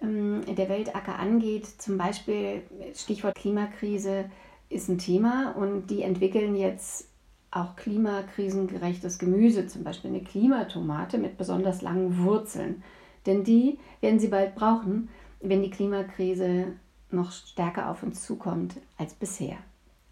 ähm, 0.00 0.42
der 0.46 0.68
Weltacker 0.68 1.18
angeht. 1.18 1.66
Zum 1.66 1.98
Beispiel 1.98 2.62
Stichwort 2.94 3.36
Klimakrise 3.36 4.26
ist 4.68 4.88
ein 4.88 4.98
Thema 4.98 5.54
und 5.56 5.88
die 5.88 6.02
entwickeln 6.02 6.56
jetzt 6.56 7.08
auch 7.52 7.76
klimakrisengerechtes 7.76 9.18
Gemüse, 9.18 9.66
zum 9.66 9.84
Beispiel 9.84 10.10
eine 10.10 10.22
Klimatomate 10.22 11.18
mit 11.18 11.38
besonders 11.38 11.82
langen 11.82 12.24
Wurzeln. 12.24 12.82
Denn 13.26 13.44
die 13.44 13.78
werden 14.00 14.18
sie 14.18 14.28
bald 14.28 14.54
brauchen, 14.54 15.08
wenn 15.40 15.62
die 15.62 15.70
Klimakrise 15.70 16.72
noch 17.10 17.30
stärker 17.30 17.90
auf 17.90 18.02
uns 18.02 18.24
zukommt 18.24 18.76
als 18.96 19.14
bisher. 19.14 19.58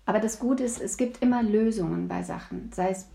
Aber 0.05 0.20
das 0.20 0.38
Gute 0.38 0.64
ist, 0.64 0.81
es 0.81 0.96
gibt 0.96 1.22
immer 1.22 1.42
Lösungen 1.42 2.09
bei 2.09 2.22
Sachen, 2.22 2.70
sei 2.72 2.90
es 2.90 3.09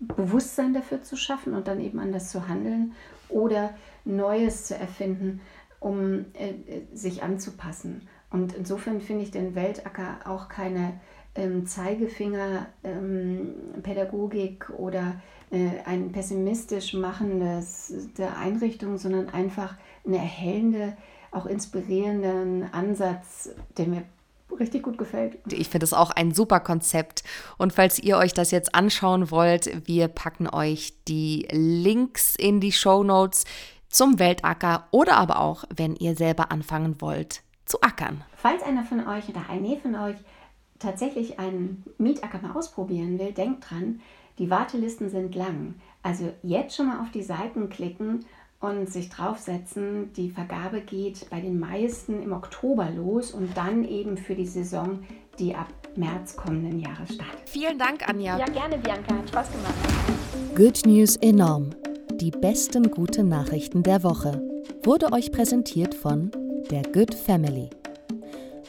Bewusstsein 0.00 0.74
dafür 0.74 1.02
zu 1.02 1.16
schaffen 1.16 1.54
und 1.54 1.68
dann 1.68 1.80
eben 1.80 1.98
anders 1.98 2.30
zu 2.30 2.48
handeln 2.48 2.92
oder 3.28 3.70
Neues 4.04 4.66
zu 4.66 4.76
erfinden, 4.76 5.40
um 5.80 6.26
äh, 6.34 6.54
sich 6.92 7.22
anzupassen. 7.22 8.08
Und 8.30 8.54
insofern 8.54 9.00
finde 9.00 9.22
ich 9.22 9.30
den 9.30 9.54
Weltacker 9.54 10.20
auch 10.24 10.48
keine 10.48 10.94
ähm, 11.34 11.66
Zeigefinger 11.66 12.66
ähm, 12.84 13.54
oder 14.76 15.20
äh, 15.50 15.70
ein 15.84 16.12
pessimistisch 16.12 16.94
machendes 16.94 17.92
der 18.16 18.38
Einrichtung, 18.38 18.98
sondern 18.98 19.28
einfach 19.28 19.74
eine 20.06 20.18
erhellende, 20.18 20.96
auch 21.30 21.46
inspirierenden 21.46 22.72
Ansatz, 22.72 23.50
der 23.76 23.86
mir 23.86 24.02
richtig 24.58 24.82
gut 24.82 24.98
gefällt. 24.98 25.38
Ich 25.50 25.68
finde 25.68 25.84
es 25.84 25.94
auch 25.94 26.10
ein 26.10 26.32
super 26.32 26.60
Konzept. 26.60 27.24
Und 27.58 27.72
falls 27.72 27.98
ihr 27.98 28.18
euch 28.18 28.34
das 28.34 28.50
jetzt 28.50 28.74
anschauen 28.74 29.30
wollt, 29.30 29.86
wir 29.86 30.08
packen 30.08 30.48
euch 30.48 30.92
die 31.08 31.48
Links 31.50 32.36
in 32.36 32.60
die 32.60 32.72
Show 32.72 33.02
Notes 33.02 33.44
zum 33.88 34.18
Weltacker 34.18 34.86
oder 34.90 35.16
aber 35.16 35.40
auch, 35.40 35.64
wenn 35.74 35.96
ihr 35.96 36.16
selber 36.16 36.50
anfangen 36.50 37.00
wollt, 37.00 37.42
zu 37.66 37.80
ackern. 37.80 38.22
Falls 38.36 38.62
einer 38.62 38.84
von 38.84 39.06
euch 39.06 39.28
oder 39.28 39.42
eine 39.48 39.76
von 39.78 39.94
euch 39.94 40.16
tatsächlich 40.82 41.38
einen 41.38 41.84
Mietacker 41.98 42.40
mal 42.42 42.52
ausprobieren 42.52 43.18
will, 43.18 43.32
denkt 43.32 43.70
dran, 43.70 44.00
die 44.38 44.50
Wartelisten 44.50 45.10
sind 45.10 45.34
lang. 45.34 45.74
Also 46.02 46.32
jetzt 46.42 46.76
schon 46.76 46.88
mal 46.88 47.00
auf 47.00 47.10
die 47.10 47.22
Seiten 47.22 47.68
klicken 47.68 48.24
und 48.60 48.90
sich 48.90 49.10
draufsetzen. 49.10 50.12
Die 50.14 50.30
Vergabe 50.30 50.80
geht 50.80 51.28
bei 51.30 51.40
den 51.40 51.58
meisten 51.58 52.22
im 52.22 52.32
Oktober 52.32 52.88
los 52.90 53.32
und 53.32 53.56
dann 53.56 53.84
eben 53.84 54.16
für 54.16 54.34
die 54.34 54.46
Saison, 54.46 55.00
die 55.38 55.54
ab 55.54 55.68
März 55.96 56.36
kommenden 56.36 56.78
Jahres 56.78 57.14
startet. 57.14 57.48
Vielen 57.48 57.78
Dank, 57.78 58.08
Anja. 58.08 58.38
Ja, 58.38 58.46
gerne, 58.46 58.78
Bianca. 58.78 59.14
Hat 59.16 59.28
Spaß 59.28 59.50
gemacht. 59.52 59.74
Good 60.56 60.86
News 60.86 61.16
enorm. 61.16 61.70
Die 62.14 62.30
besten 62.30 62.90
guten 62.90 63.28
Nachrichten 63.28 63.82
der 63.82 64.02
Woche. 64.02 64.40
Wurde 64.84 65.12
euch 65.12 65.32
präsentiert 65.32 65.94
von 65.94 66.30
der 66.70 66.82
Good 66.82 67.14
Family. 67.14 67.70